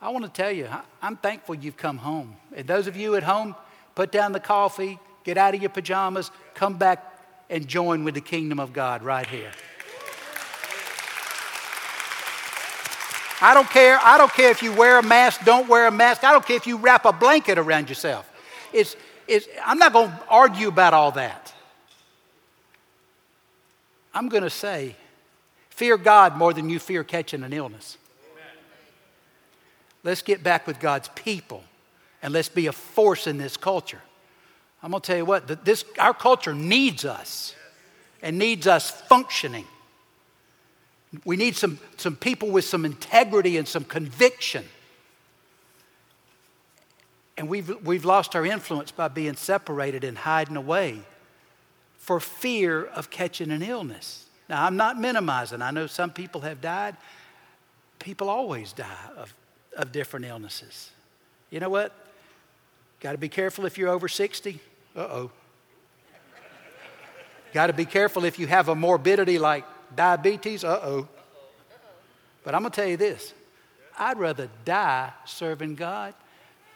I 0.00 0.08
want 0.08 0.24
to 0.24 0.30
tell 0.30 0.50
you, 0.50 0.68
I'm 1.02 1.18
thankful 1.18 1.54
you've 1.54 1.76
come 1.76 1.98
home. 1.98 2.34
And 2.56 2.66
those 2.66 2.86
of 2.86 2.96
you 2.96 3.14
at 3.16 3.22
home, 3.22 3.54
put 3.94 4.10
down 4.10 4.32
the 4.32 4.40
coffee, 4.40 4.98
get 5.22 5.36
out 5.36 5.54
of 5.54 5.60
your 5.60 5.68
pajamas, 5.68 6.30
come 6.54 6.78
back 6.78 7.14
and 7.50 7.68
join 7.68 8.04
with 8.04 8.14
the 8.14 8.22
kingdom 8.22 8.58
of 8.58 8.72
God 8.72 9.02
right 9.02 9.26
here. 9.26 9.50
I 13.42 13.52
don't 13.52 13.68
care. 13.68 13.98
I 14.02 14.16
don't 14.16 14.32
care 14.32 14.50
if 14.50 14.62
you 14.62 14.72
wear 14.72 14.98
a 14.98 15.02
mask, 15.02 15.44
don't 15.44 15.68
wear 15.68 15.88
a 15.88 15.90
mask. 15.90 16.24
I 16.24 16.32
don't 16.32 16.46
care 16.46 16.56
if 16.56 16.66
you 16.66 16.78
wrap 16.78 17.04
a 17.04 17.12
blanket 17.12 17.58
around 17.58 17.90
yourself. 17.90 18.32
It's, 18.72 18.96
it's, 19.28 19.46
I'm 19.62 19.76
not 19.76 19.92
going 19.92 20.08
to 20.08 20.24
argue 20.30 20.68
about 20.68 20.94
all 20.94 21.12
that. 21.12 21.52
I'm 24.14 24.30
going 24.30 24.44
to 24.44 24.50
say, 24.50 24.96
fear 25.82 25.96
God 25.96 26.36
more 26.36 26.54
than 26.54 26.70
you 26.70 26.78
fear 26.78 27.02
catching 27.02 27.42
an 27.42 27.52
illness. 27.52 27.98
Let's 30.04 30.22
get 30.22 30.40
back 30.40 30.64
with 30.64 30.78
God's 30.78 31.08
people 31.16 31.64
and 32.22 32.32
let's 32.32 32.48
be 32.48 32.68
a 32.68 32.72
force 32.72 33.26
in 33.26 33.36
this 33.36 33.56
culture. 33.56 34.00
I'm 34.80 34.92
going 34.92 35.00
to 35.00 35.06
tell 35.08 35.16
you 35.16 35.24
what, 35.24 35.64
this, 35.64 35.84
our 35.98 36.14
culture 36.14 36.54
needs 36.54 37.04
us 37.04 37.56
and 38.22 38.38
needs 38.38 38.68
us 38.68 38.92
functioning. 38.92 39.64
We 41.24 41.36
need 41.36 41.56
some, 41.56 41.80
some 41.96 42.14
people 42.14 42.52
with 42.52 42.64
some 42.64 42.84
integrity 42.84 43.56
and 43.56 43.66
some 43.66 43.82
conviction. 43.82 44.64
And 47.36 47.48
we've, 47.48 47.84
we've 47.84 48.04
lost 48.04 48.36
our 48.36 48.46
influence 48.46 48.92
by 48.92 49.08
being 49.08 49.34
separated 49.34 50.04
and 50.04 50.16
hiding 50.16 50.54
away 50.54 51.00
for 51.98 52.20
fear 52.20 52.84
of 52.84 53.10
catching 53.10 53.50
an 53.50 53.62
illness. 53.62 54.28
Now, 54.52 54.66
I'm 54.66 54.76
not 54.76 55.00
minimizing. 55.00 55.62
I 55.62 55.70
know 55.70 55.86
some 55.86 56.10
people 56.10 56.42
have 56.42 56.60
died. 56.60 56.94
People 57.98 58.28
always 58.28 58.74
die 58.74 59.08
of, 59.16 59.34
of 59.78 59.92
different 59.92 60.26
illnesses. 60.26 60.90
You 61.48 61.58
know 61.58 61.70
what? 61.70 61.90
Got 63.00 63.12
to 63.12 63.18
be 63.18 63.30
careful 63.30 63.64
if 63.64 63.78
you're 63.78 63.88
over 63.88 64.08
60. 64.08 64.60
Uh 64.94 64.98
oh. 65.00 65.30
Got 67.54 67.68
to 67.68 67.72
be 67.72 67.86
careful 67.86 68.26
if 68.26 68.38
you 68.38 68.46
have 68.46 68.68
a 68.68 68.74
morbidity 68.74 69.38
like 69.38 69.64
diabetes. 69.96 70.64
Uh 70.64 70.80
oh. 70.82 71.08
But 72.44 72.54
I'm 72.54 72.60
going 72.60 72.72
to 72.72 72.76
tell 72.76 72.90
you 72.90 72.98
this 72.98 73.32
I'd 73.98 74.18
rather 74.18 74.50
die 74.66 75.14
serving 75.24 75.76
God 75.76 76.12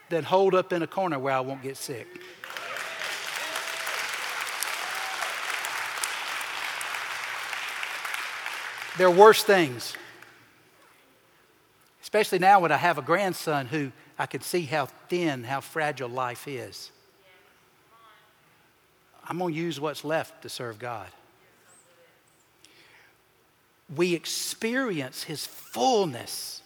than 0.09 0.25
holed 0.25 0.55
up 0.55 0.73
in 0.73 0.81
a 0.81 0.87
corner 0.87 1.19
where 1.19 1.35
I 1.35 1.41
won't 1.41 1.63
get 1.63 1.77
sick. 1.77 2.07
There 8.99 9.07
are 9.07 9.11
worse 9.11 9.43
things. 9.43 9.95
Especially 12.03 12.39
now 12.39 12.61
when 12.61 12.73
I 12.73 12.77
have 12.77 12.99
a 12.99 13.03
grandson 13.03 13.67
who 13.67 13.93
I 14.19 14.27
can 14.27 14.41
see 14.41 14.63
how 14.63 14.87
thin, 14.87 15.45
how 15.45 15.61
fragile 15.61 16.09
life 16.09 16.49
is. 16.49 16.91
I'm 19.29 19.39
going 19.39 19.53
to 19.53 19.61
use 19.61 19.81
what's 19.81 20.05
left 20.05 20.43
to 20.43 20.49
serve 20.49 20.79
God. 20.79 21.09
We 23.95 24.15
experience 24.15 25.25
His 25.25 25.45
fullness 25.45 26.63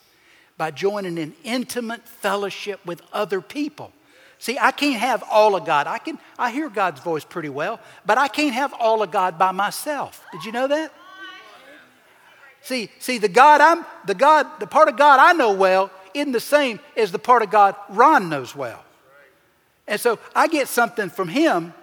by 0.57 0.71
joining 0.71 1.19
in 1.19 1.35
intimate 1.43 2.07
fellowship 2.07 2.85
with 2.87 3.03
other 3.13 3.41
people. 3.41 3.93
See, 4.39 4.59
I 4.59 4.71
can't 4.71 5.01
have 5.01 5.25
all 5.31 5.57
of 5.57 5.65
God. 5.65 5.87
I 5.87 5.99
can 5.99 6.19
I 6.39 6.51
hear 6.51 6.69
God's 6.69 7.01
voice 7.01 7.25
pretty 7.25 7.49
well, 7.49 7.81
but 8.07 8.19
I 8.19 8.29
can't 8.29 8.55
have 8.55 8.73
all 8.75 9.03
of 9.03 9.11
God 9.11 9.39
by 9.39 9.53
myself. 9.53 10.25
Did 10.33 10.45
you 10.45 10.53
know 10.53 10.69
that? 10.69 10.93
See, 12.63 12.91
see 12.99 13.19
the 13.19 13.29
God 13.29 13.61
I'm 13.61 13.85
the 14.05 14.15
God, 14.15 14.47
the 14.61 14.67
part 14.67 14.89
of 14.89 14.97
God 14.97 15.19
I 15.21 15.33
know 15.33 15.53
well 15.53 15.91
isn't 16.15 16.33
the 16.33 16.41
same 16.41 16.81
as 16.97 17.13
the 17.13 17.19
part 17.19 17.43
of 17.43 17.51
God 17.51 17.75
Ron 17.89 18.29
knows 18.29 18.55
well. 18.55 18.85
And 19.87 20.01
so 20.01 20.19
I 20.35 20.47
get 20.49 20.69
something 20.69 21.11
from 21.11 21.29
him 21.29 21.75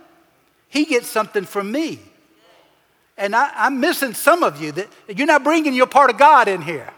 he 0.69 0.85
gets 0.85 1.07
something 1.07 1.45
from 1.45 1.71
me. 1.71 1.99
And 3.17 3.35
I, 3.35 3.65
am 3.67 3.79
missing 3.79 4.13
some 4.13 4.43
of 4.43 4.61
you 4.61 4.71
that 4.73 4.89
you're 5.07 5.27
not 5.27 5.43
bringing 5.43 5.73
your 5.73 5.87
part 5.87 6.09
of 6.09 6.17
God 6.17 6.47
in 6.47 6.61
here. 6.61 6.89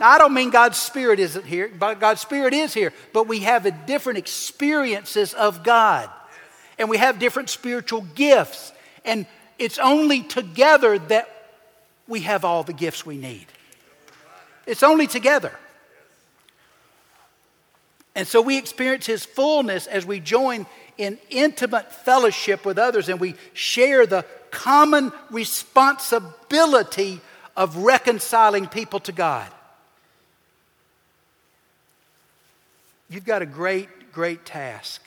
Now, 0.00 0.10
I 0.10 0.18
don't 0.18 0.34
mean 0.34 0.50
God's 0.50 0.78
Spirit 0.78 1.20
isn't 1.20 1.44
here, 1.44 1.70
but 1.78 2.00
God's 2.00 2.20
Spirit 2.20 2.54
is 2.54 2.72
here. 2.74 2.92
But 3.12 3.28
we 3.28 3.40
have 3.40 3.86
different 3.86 4.18
experiences 4.18 5.34
of 5.34 5.62
God, 5.62 6.10
and 6.78 6.88
we 6.88 6.96
have 6.96 7.18
different 7.18 7.50
spiritual 7.50 8.00
gifts. 8.14 8.72
And 9.04 9.26
it's 9.58 9.78
only 9.78 10.22
together 10.22 10.98
that 10.98 11.28
we 12.06 12.20
have 12.20 12.44
all 12.44 12.62
the 12.62 12.72
gifts 12.72 13.04
we 13.06 13.16
need. 13.16 13.46
It's 14.66 14.82
only 14.82 15.06
together. 15.06 15.52
And 18.14 18.26
so 18.26 18.40
we 18.40 18.58
experience 18.58 19.06
His 19.06 19.24
fullness 19.24 19.86
as 19.86 20.06
we 20.06 20.20
join 20.20 20.66
in 20.96 21.18
intimate 21.30 21.92
fellowship 21.92 22.64
with 22.64 22.78
others 22.78 23.08
and 23.08 23.18
we 23.18 23.34
share 23.52 24.06
the 24.06 24.24
common 24.50 25.12
responsibility 25.30 27.20
of 27.56 27.76
reconciling 27.78 28.68
people 28.68 29.00
to 29.00 29.12
God. 29.12 29.50
You've 33.08 33.24
got 33.24 33.42
a 33.42 33.46
great, 33.46 34.12
great 34.12 34.44
task. 34.44 35.02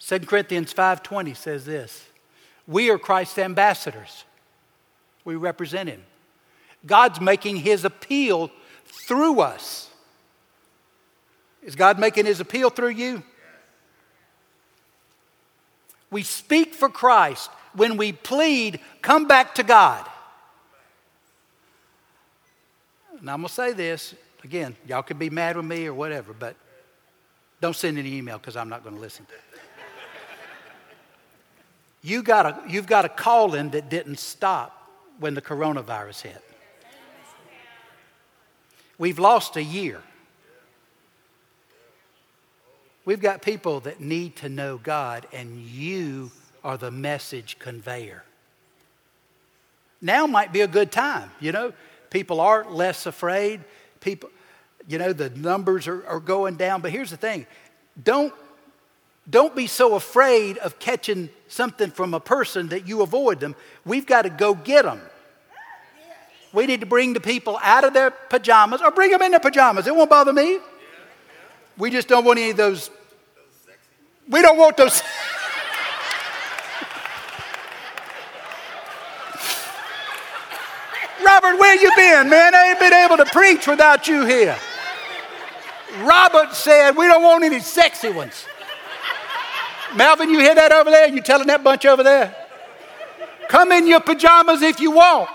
2 0.00 0.20
Corinthians 0.26 0.72
5:20 0.72 1.34
says 1.34 1.66
this. 1.66 2.09
We 2.70 2.88
are 2.90 2.98
Christ's 2.98 3.38
ambassadors. 3.38 4.24
We 5.24 5.34
represent 5.34 5.88
him. 5.88 6.02
God's 6.86 7.20
making 7.20 7.56
his 7.56 7.84
appeal 7.84 8.50
through 8.86 9.40
us. 9.40 9.90
Is 11.64 11.74
God 11.74 11.98
making 11.98 12.26
his 12.26 12.38
appeal 12.38 12.70
through 12.70 12.90
you? 12.90 13.24
We 16.12 16.22
speak 16.22 16.74
for 16.74 16.88
Christ 16.88 17.50
when 17.74 17.96
we 17.96 18.12
plead, 18.12 18.78
come 19.02 19.26
back 19.26 19.56
to 19.56 19.64
God. 19.64 20.08
And 23.18 23.28
I'm 23.28 23.40
going 23.40 23.48
to 23.48 23.54
say 23.54 23.72
this 23.72 24.14
again, 24.44 24.76
y'all 24.86 25.02
can 25.02 25.18
be 25.18 25.28
mad 25.28 25.56
with 25.56 25.66
me 25.66 25.86
or 25.86 25.94
whatever, 25.94 26.32
but 26.32 26.54
don't 27.60 27.76
send 27.76 27.98
any 27.98 28.14
email 28.14 28.38
because 28.38 28.56
I'm 28.56 28.68
not 28.68 28.84
going 28.84 28.94
to 28.94 29.00
listen. 29.00 29.26
You 32.02 32.22
got 32.22 32.46
a, 32.46 32.62
you've 32.68 32.86
got 32.86 33.04
a 33.04 33.08
calling 33.08 33.70
that 33.70 33.90
didn't 33.90 34.18
stop 34.18 34.90
when 35.18 35.34
the 35.34 35.42
coronavirus 35.42 36.22
hit. 36.22 36.44
We've 38.98 39.18
lost 39.18 39.56
a 39.56 39.62
year. 39.62 40.02
We've 43.04 43.20
got 43.20 43.42
people 43.42 43.80
that 43.80 44.00
need 44.00 44.36
to 44.36 44.48
know 44.48 44.78
God, 44.78 45.26
and 45.32 45.58
you 45.58 46.30
are 46.62 46.76
the 46.76 46.90
message 46.90 47.58
conveyor. 47.58 48.24
Now 50.02 50.26
might 50.26 50.52
be 50.52 50.60
a 50.60 50.68
good 50.68 50.92
time, 50.92 51.30
you 51.40 51.52
know. 51.52 51.72
People 52.10 52.40
are 52.40 52.64
less 52.68 53.06
afraid. 53.06 53.60
People, 54.00 54.30
you 54.88 54.98
know, 54.98 55.12
the 55.12 55.30
numbers 55.30 55.86
are, 55.86 56.06
are 56.06 56.20
going 56.20 56.56
down. 56.56 56.80
But 56.80 56.90
here's 56.90 57.10
the 57.10 57.16
thing 57.16 57.46
don't, 58.02 58.34
don't 59.28 59.54
be 59.54 59.66
so 59.66 59.94
afraid 59.94 60.58
of 60.58 60.78
catching 60.78 61.28
something 61.50 61.90
from 61.90 62.14
a 62.14 62.20
person 62.20 62.68
that 62.68 62.86
you 62.86 63.02
avoid 63.02 63.40
them. 63.40 63.54
We've 63.84 64.06
got 64.06 64.22
to 64.22 64.30
go 64.30 64.54
get 64.54 64.84
them. 64.84 65.00
We 66.52 66.66
need 66.66 66.80
to 66.80 66.86
bring 66.86 67.12
the 67.12 67.20
people 67.20 67.58
out 67.62 67.84
of 67.84 67.92
their 67.92 68.10
pajamas 68.10 68.80
or 68.82 68.90
bring 68.90 69.10
them 69.10 69.22
in 69.22 69.30
their 69.30 69.40
pajamas. 69.40 69.86
It 69.86 69.94
won't 69.94 70.10
bother 70.10 70.32
me. 70.32 70.58
We 71.76 71.90
just 71.90 72.08
don't 72.08 72.24
want 72.24 72.38
any 72.38 72.50
of 72.50 72.56
those. 72.56 72.90
We 74.28 74.42
don't 74.42 74.58
want 74.58 74.76
those. 74.76 75.02
Robert, 81.24 81.58
where 81.58 81.80
you 81.80 81.90
been, 81.96 82.28
man? 82.28 82.54
I 82.54 82.70
ain't 82.70 82.80
been 82.80 82.92
able 82.92 83.16
to 83.18 83.26
preach 83.26 83.66
without 83.66 84.08
you 84.08 84.24
here. 84.24 84.56
Robert 85.98 86.54
said, 86.54 86.96
We 86.96 87.06
don't 87.06 87.22
want 87.22 87.44
any 87.44 87.60
sexy 87.60 88.10
ones. 88.10 88.46
Melvin, 89.96 90.30
you 90.30 90.38
hear 90.40 90.54
that 90.54 90.72
over 90.72 90.90
there? 90.90 91.08
You 91.08 91.20
telling 91.20 91.48
that 91.48 91.64
bunch 91.64 91.84
over 91.84 92.02
there? 92.02 92.34
Come 93.48 93.72
in 93.72 93.86
your 93.86 94.00
pajamas 94.00 94.62
if 94.62 94.78
you 94.78 94.92
want, 94.92 95.28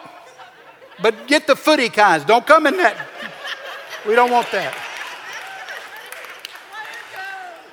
but 1.02 1.28
get 1.28 1.48
the 1.48 1.56
footy 1.56 1.90
kinds. 1.90 2.24
Don't 2.24 2.48
come 2.48 2.66
in 2.66 2.78
that. 2.78 2.96
We 4.08 4.16
don't 4.16 4.32
want 4.32 4.50
that. 4.52 4.74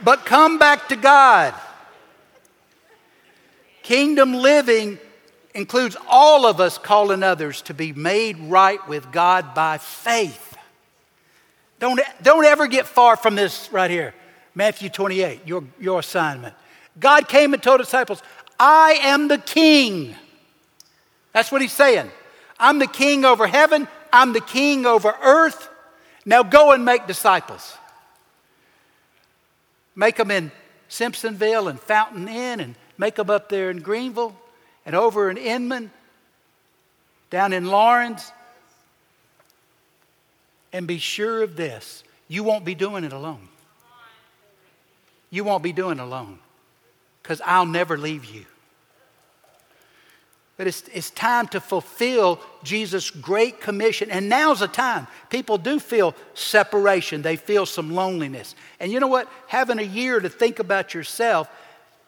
But 0.02 0.24
come 0.24 0.58
back 0.58 0.88
to 0.88 0.96
God. 0.96 1.54
Kingdom 3.82 4.34
living 4.34 4.98
includes 5.54 5.96
all 6.08 6.46
of 6.46 6.60
us 6.60 6.78
calling 6.78 7.22
others 7.22 7.62
to 7.62 7.74
be 7.74 7.92
made 7.92 8.38
right 8.38 8.86
with 8.88 9.12
God 9.12 9.54
by 9.54 9.78
faith. 9.78 10.56
Don't, 11.78 12.00
don't 12.22 12.44
ever 12.44 12.66
get 12.66 12.86
far 12.86 13.16
from 13.16 13.34
this 13.34 13.68
right 13.72 13.90
here. 13.90 14.14
Matthew 14.54 14.88
28, 14.88 15.46
your, 15.46 15.64
your 15.80 16.00
assignment. 16.00 16.54
God 16.98 17.28
came 17.28 17.54
and 17.54 17.62
told 17.62 17.80
disciples, 17.80 18.22
I 18.58 18.98
am 19.02 19.28
the 19.28 19.38
king. 19.38 20.14
That's 21.32 21.50
what 21.50 21.62
he's 21.62 21.72
saying. 21.72 22.10
I'm 22.58 22.78
the 22.78 22.86
king 22.86 23.24
over 23.24 23.46
heaven, 23.46 23.88
I'm 24.12 24.32
the 24.32 24.40
king 24.40 24.86
over 24.86 25.14
earth. 25.22 25.68
Now 26.24 26.42
go 26.42 26.72
and 26.72 26.84
make 26.84 27.06
disciples. 27.06 27.76
Make 29.96 30.16
them 30.16 30.30
in 30.30 30.52
Simpsonville 30.88 31.68
and 31.68 31.80
Fountain 31.80 32.28
Inn, 32.28 32.60
and 32.60 32.74
make 32.96 33.16
them 33.16 33.30
up 33.30 33.48
there 33.48 33.70
in 33.70 33.78
Greenville, 33.78 34.36
and 34.86 34.94
over 34.94 35.30
in 35.30 35.36
Inman, 35.36 35.90
down 37.30 37.52
in 37.52 37.66
Laurens. 37.66 38.30
And 40.72 40.86
be 40.86 40.98
sure 40.98 41.42
of 41.42 41.56
this 41.56 42.04
you 42.28 42.44
won't 42.44 42.64
be 42.64 42.74
doing 42.74 43.04
it 43.04 43.12
alone. 43.12 43.48
You 45.30 45.44
won't 45.44 45.62
be 45.62 45.72
doing 45.72 45.98
it 45.98 46.02
alone 46.02 46.38
because 47.22 47.40
I'll 47.44 47.66
never 47.66 47.96
leave 47.96 48.24
you. 48.24 48.44
But 50.56 50.66
it's, 50.66 50.82
it's 50.92 51.10
time 51.10 51.48
to 51.48 51.60
fulfill 51.60 52.40
Jesus' 52.62 53.10
great 53.10 53.60
commission. 53.60 54.10
And 54.10 54.28
now's 54.28 54.60
the 54.60 54.68
time. 54.68 55.06
People 55.30 55.58
do 55.58 55.80
feel 55.80 56.14
separation, 56.34 57.22
they 57.22 57.36
feel 57.36 57.66
some 57.66 57.92
loneliness. 57.92 58.54
And 58.78 58.92
you 58.92 59.00
know 59.00 59.08
what? 59.08 59.28
Having 59.48 59.78
a 59.78 59.82
year 59.82 60.20
to 60.20 60.28
think 60.28 60.58
about 60.58 60.94
yourself 60.94 61.48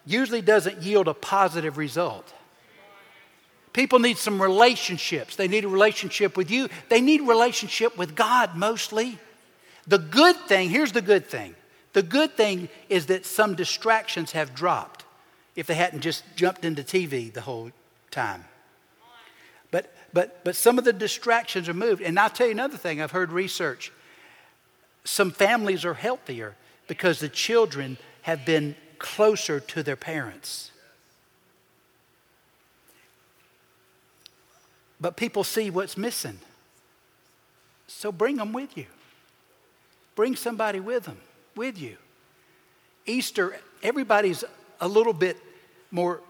usually 0.04 0.42
doesn't 0.42 0.82
yield 0.82 1.08
a 1.08 1.14
positive 1.14 1.78
result. 1.78 2.32
People 3.72 3.98
need 3.98 4.18
some 4.18 4.40
relationships. 4.40 5.34
They 5.34 5.48
need 5.48 5.64
a 5.64 5.68
relationship 5.68 6.36
with 6.36 6.50
you. 6.50 6.68
They 6.88 7.00
need 7.00 7.22
relationship 7.22 7.98
with 7.98 8.14
God 8.14 8.54
mostly. 8.54 9.18
The 9.88 9.98
good 9.98 10.36
thing, 10.46 10.68
here's 10.68 10.92
the 10.92 11.02
good 11.02 11.26
thing. 11.26 11.56
The 11.92 12.02
good 12.02 12.36
thing 12.36 12.68
is 12.88 13.06
that 13.06 13.26
some 13.26 13.54
distractions 13.54 14.32
have 14.32 14.54
dropped 14.54 15.03
if 15.56 15.66
they 15.66 15.74
hadn't 15.74 16.00
just 16.00 16.24
jumped 16.36 16.64
into 16.64 16.82
TV 16.82 17.32
the 17.32 17.42
whole 17.42 17.70
time. 18.10 18.44
But, 19.70 19.92
but, 20.12 20.44
but 20.44 20.56
some 20.56 20.78
of 20.78 20.84
the 20.84 20.92
distractions 20.92 21.68
are 21.68 21.74
moved. 21.74 22.02
And 22.02 22.18
I'll 22.18 22.30
tell 22.30 22.46
you 22.46 22.52
another 22.52 22.76
thing 22.76 23.00
I've 23.00 23.10
heard 23.10 23.32
research. 23.32 23.92
Some 25.04 25.30
families 25.30 25.84
are 25.84 25.94
healthier 25.94 26.56
because 26.86 27.20
the 27.20 27.28
children 27.28 27.98
have 28.22 28.44
been 28.44 28.74
closer 28.98 29.60
to 29.60 29.82
their 29.82 29.96
parents. 29.96 30.70
But 35.00 35.16
people 35.16 35.44
see 35.44 35.70
what's 35.70 35.96
missing. 35.96 36.38
So 37.86 38.10
bring 38.10 38.36
them 38.36 38.52
with 38.52 38.76
you. 38.76 38.86
Bring 40.14 40.36
somebody 40.36 40.80
with 40.80 41.04
them, 41.04 41.18
with 41.56 41.78
you. 41.78 41.96
Easter, 43.04 43.58
everybody's 43.82 44.44
a 44.84 44.88
little 44.88 45.14
bit 45.14 45.38
more 45.90 46.20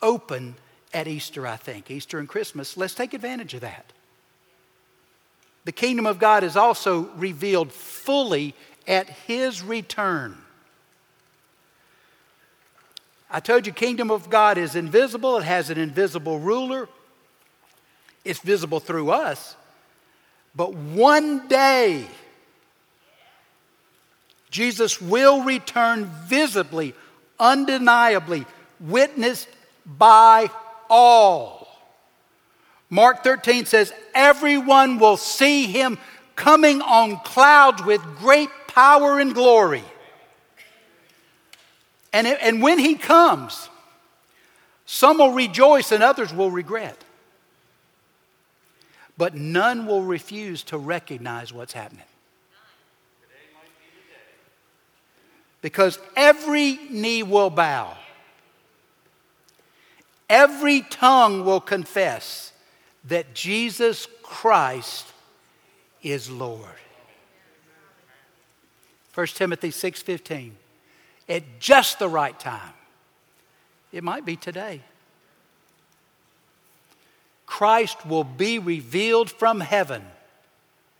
open 0.00 0.54
at 0.94 1.06
Easter, 1.06 1.46
I 1.46 1.56
think. 1.56 1.90
Easter 1.90 2.18
and 2.18 2.26
Christmas. 2.26 2.74
Let's 2.74 2.94
take 2.94 3.12
advantage 3.12 3.52
of 3.52 3.60
that. 3.60 3.92
The 5.66 5.72
kingdom 5.72 6.06
of 6.06 6.18
God 6.18 6.42
is 6.42 6.56
also 6.56 7.10
revealed 7.16 7.70
fully 7.70 8.54
at 8.88 9.10
his 9.10 9.62
return. 9.62 10.38
I 13.30 13.40
told 13.40 13.66
you 13.66 13.74
kingdom 13.74 14.10
of 14.10 14.30
God 14.30 14.56
is 14.56 14.74
invisible, 14.74 15.36
it 15.36 15.44
has 15.44 15.68
an 15.68 15.76
invisible 15.76 16.38
ruler. 16.38 16.88
It's 18.24 18.40
visible 18.40 18.80
through 18.80 19.10
us. 19.10 19.54
But 20.54 20.72
one 20.72 21.46
day 21.46 22.06
Jesus 24.50 25.02
will 25.02 25.42
return 25.42 26.10
visibly, 26.24 26.94
undeniably, 27.38 28.46
witnessed 28.80 29.48
by 29.84 30.50
all. 30.88 31.68
Mark 32.88 33.24
13 33.24 33.66
says, 33.66 33.92
Everyone 34.14 34.98
will 34.98 35.16
see 35.16 35.66
him 35.66 35.98
coming 36.34 36.82
on 36.82 37.18
clouds 37.20 37.84
with 37.84 38.00
great 38.18 38.50
power 38.68 39.18
and 39.18 39.34
glory. 39.34 39.84
And, 42.12 42.26
it, 42.26 42.38
and 42.40 42.62
when 42.62 42.78
he 42.78 42.94
comes, 42.94 43.68
some 44.86 45.18
will 45.18 45.32
rejoice 45.32 45.92
and 45.92 46.02
others 46.02 46.32
will 46.32 46.50
regret. 46.50 46.96
But 49.18 49.34
none 49.34 49.86
will 49.86 50.02
refuse 50.02 50.62
to 50.64 50.78
recognize 50.78 51.52
what's 51.52 51.72
happening. 51.72 52.05
Because 55.66 55.98
every 56.14 56.78
knee 56.90 57.24
will 57.24 57.50
bow, 57.50 57.96
every 60.30 60.82
tongue 60.82 61.44
will 61.44 61.60
confess 61.60 62.52
that 63.06 63.34
Jesus 63.34 64.06
Christ 64.22 65.06
is 66.04 66.30
Lord. 66.30 66.78
1 69.12 69.26
Timothy 69.34 69.72
6:15 69.72 70.56
at 71.28 71.58
just 71.58 71.98
the 71.98 72.08
right 72.08 72.38
time. 72.38 72.74
It 73.90 74.04
might 74.04 74.24
be 74.24 74.36
today. 74.36 74.82
Christ 77.44 78.06
will 78.06 78.22
be 78.22 78.60
revealed 78.60 79.32
from 79.32 79.58
heaven 79.58 80.06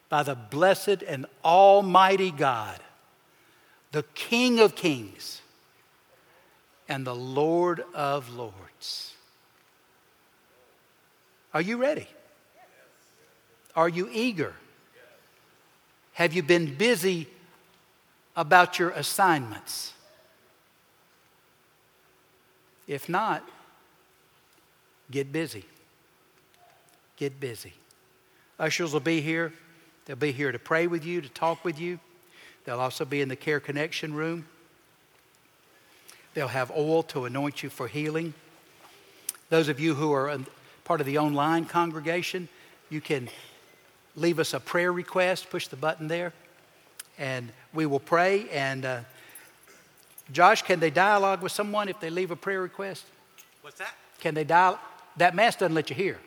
by 0.09 0.25
the 0.25 0.35
blessed 0.35 1.05
and 1.07 1.27
almighty 1.45 2.33
God 2.33 2.81
the 3.93 4.03
King 4.15 4.61
of 4.61 4.75
Kings 4.75 5.41
and 6.89 7.07
the 7.07 7.15
Lord 7.15 7.85
of 7.95 8.33
Lords. 8.35 9.15
Are 11.55 11.61
you 11.61 11.77
ready? 11.77 12.07
Are 13.75 13.89
you 13.89 14.09
eager? 14.13 14.55
Have 16.15 16.33
you 16.33 16.43
been 16.43 16.75
busy 16.75 17.29
about 18.37 18.79
your 18.79 18.91
assignments? 18.91 19.93
If 22.87 23.09
not, 23.09 23.47
get 25.11 25.33
busy. 25.33 25.65
Get 27.17 27.41
busy. 27.41 27.73
Ushers 28.59 28.93
will 28.93 29.01
be 29.01 29.21
here. 29.21 29.53
They'll 30.05 30.17
be 30.17 30.33
here 30.33 30.53
to 30.53 30.59
pray 30.59 30.87
with 30.87 31.05
you, 31.05 31.21
to 31.21 31.29
talk 31.29 31.65
with 31.65 31.81
you. 31.81 31.99
They'll 32.67 32.81
also 32.81 33.05
be 33.05 33.21
in 33.21 33.29
the 33.29 33.37
Care 33.37 33.61
Connection 33.61 34.13
room. 34.13 34.47
They'll 36.35 36.49
have 36.49 36.71
oil 36.73 37.05
to 37.05 37.25
anoint 37.25 37.63
you 37.63 37.71
for 37.71 37.87
healing. 37.87 38.35
Those 39.49 39.69
of 39.69 39.79
you 39.79 39.95
who 39.95 40.13
are 40.13 40.37
part 40.85 41.01
of 41.01 41.07
the 41.07 41.19
online 41.19 41.65
congregation, 41.65 42.49
you 42.91 43.01
can 43.01 43.29
leave 44.17 44.41
us 44.41 44.53
a 44.53 44.59
prayer 44.59 44.93
request, 44.93 45.49
push 45.49 45.69
the 45.69 45.77
button 45.77 46.09
there, 46.09 46.33
and 47.19 47.51
we 47.73 47.87
will 47.87 48.01
pray. 48.01 48.49
And 48.51 48.85
uh, 48.85 49.01
Josh, 50.33 50.63
can 50.63 50.81
they 50.81 50.91
dialogue 50.91 51.43
with 51.43 51.53
someone 51.53 51.89
if 51.89 52.01
they 52.01 52.11
leave 52.11 52.33
a 52.33 52.37
prayer 52.37 52.61
request? 52.61 53.05
What's 53.63 53.79
that? 53.79 53.95
Can 54.19 54.35
they 54.35 54.45
dial? 54.45 54.81
That 55.19 55.37
mask 55.37 55.61
doesn't 55.61 55.75
let 55.75 55.89
you 55.89 55.97
hear. 55.97 56.19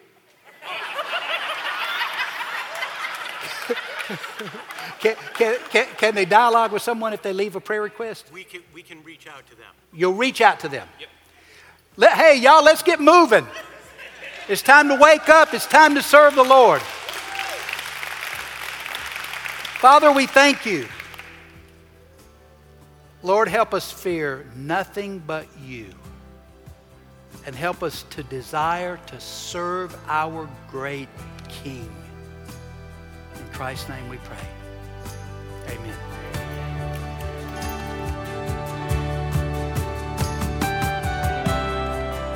can, 4.99 5.15
can, 5.33 5.57
can, 5.69 5.87
can, 5.97 6.15
they 6.15 6.25
dialogue 6.25 6.71
with 6.71 6.81
someone 6.81 7.13
if 7.13 7.21
they 7.21 7.33
leave 7.33 7.55
a 7.55 7.59
prayer 7.59 7.81
request? 7.81 8.31
We 8.33 8.43
can, 8.43 8.61
we 8.73 8.81
can 8.81 9.03
reach 9.03 9.27
out 9.27 9.47
to 9.47 9.55
them. 9.55 9.73
You'll 9.93 10.13
reach 10.13 10.41
out 10.41 10.59
to 10.61 10.69
them. 10.69 10.87
Yep. 10.99 11.09
Let, 11.97 12.17
hey, 12.17 12.37
y'all, 12.37 12.63
let's 12.63 12.83
get 12.83 12.99
moving. 12.99 13.45
It's 14.47 14.61
time 14.61 14.87
to 14.87 14.95
wake 14.95 15.29
up. 15.29 15.53
It's 15.53 15.67
time 15.67 15.95
to 15.95 16.01
serve 16.01 16.35
the 16.35 16.43
Lord. 16.43 16.81
Father, 19.79 20.11
we 20.11 20.25
thank 20.25 20.65
you. 20.65 20.87
Lord, 23.21 23.47
help 23.47 23.73
us 23.73 23.91
fear 23.91 24.45
nothing 24.55 25.19
but 25.19 25.45
you. 25.61 25.87
And 27.45 27.55
help 27.55 27.83
us 27.83 28.03
to 28.11 28.23
desire 28.23 28.99
to 29.07 29.19
serve 29.19 29.95
our 30.07 30.49
great 30.69 31.09
King. 31.47 31.89
In 33.39 33.47
Christ's 33.53 33.89
name 33.89 34.09
we 34.09 34.17
pray. 34.17 34.37
Amen. 35.67 35.95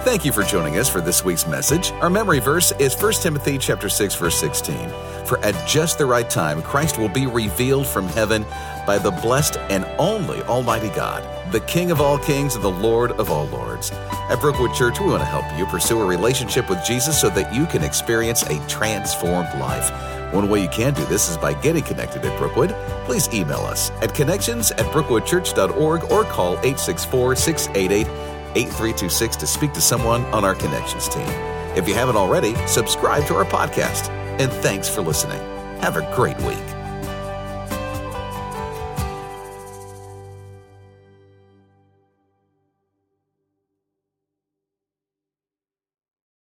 Thank 0.04 0.26
you 0.26 0.34
for 0.34 0.44
joining 0.44 0.78
us 0.78 0.90
for 0.90 1.00
this 1.00 1.24
week's 1.24 1.48
message. 1.48 1.92
Our 1.94 2.10
memory 2.10 2.40
verse 2.40 2.74
is 2.74 2.94
1 2.94 3.14
Timothy 3.14 3.58
chapter 3.58 3.88
6 3.88 4.16
verse 4.16 4.36
16. 4.36 4.90
For 5.26 5.40
at 5.40 5.68
just 5.68 5.98
the 5.98 6.06
right 6.06 6.30
time 6.30 6.62
Christ 6.62 6.98
will 6.98 7.10
be 7.10 7.26
revealed 7.26 7.88
from 7.88 8.08
heaven 8.08 8.46
by 8.86 8.98
the 8.98 9.12
blessed 9.12 9.58
and 9.70 9.86
only 9.98 10.42
Almighty 10.44 10.90
God, 10.90 11.24
the 11.54 11.62
King 11.62 11.90
of 11.90 12.02
all 12.02 12.18
kings 12.18 12.56
and 12.56 12.64
the 12.64 12.70
Lord 12.70 13.14
of 13.14 13.32
all 13.32 13.46
lords. 13.46 13.92
At 13.92 14.42
Brookwood 14.42 14.74
Church, 14.74 15.00
we 15.00 15.08
want 15.08 15.22
to 15.22 15.26
help 15.26 15.46
you 15.58 15.66
pursue 15.68 16.02
a 16.02 16.06
relationship 16.06 16.70
with 16.70 16.84
Jesus 16.86 17.20
so 17.20 17.30
that 17.30 17.54
you 17.56 17.66
can 17.66 17.82
experience 17.82 18.44
a 18.44 18.68
transformed 18.68 19.58
life. 19.58 19.90
One 20.34 20.50
way 20.50 20.64
you 20.64 20.70
can 20.70 20.96
do 20.96 21.06
this 21.06 21.30
is 21.30 21.38
by 21.38 21.54
getting 21.54 21.84
connected 21.84 22.26
at 22.26 22.38
Brookwood. 22.40 22.72
Please 23.06 23.32
email 23.34 23.60
us 23.60 23.92
at 24.02 24.16
connections 24.16 24.72
at 24.72 24.86
brookwoodchurch.org 24.88 26.12
or 26.12 26.24
call 26.24 26.54
864 26.54 27.36
688 27.36 28.08
8326 28.56 29.36
to 29.38 29.48
speak 29.48 29.74
to 29.74 29.82
someone 29.82 30.24
on 30.26 30.44
our 30.44 30.56
connections 30.56 31.08
team. 31.08 31.28
If 31.76 31.88
you 31.88 31.94
haven't 31.94 32.18
already, 32.18 32.56
subscribe 32.68 33.28
to 33.28 33.36
our 33.36 33.46
podcast. 33.46 34.10
And 34.40 34.52
thanks 34.52 34.90
for 34.90 35.02
listening. 35.02 35.40
Have 35.82 35.98
a 35.98 36.16
great 36.16 36.38
week. 36.42 36.73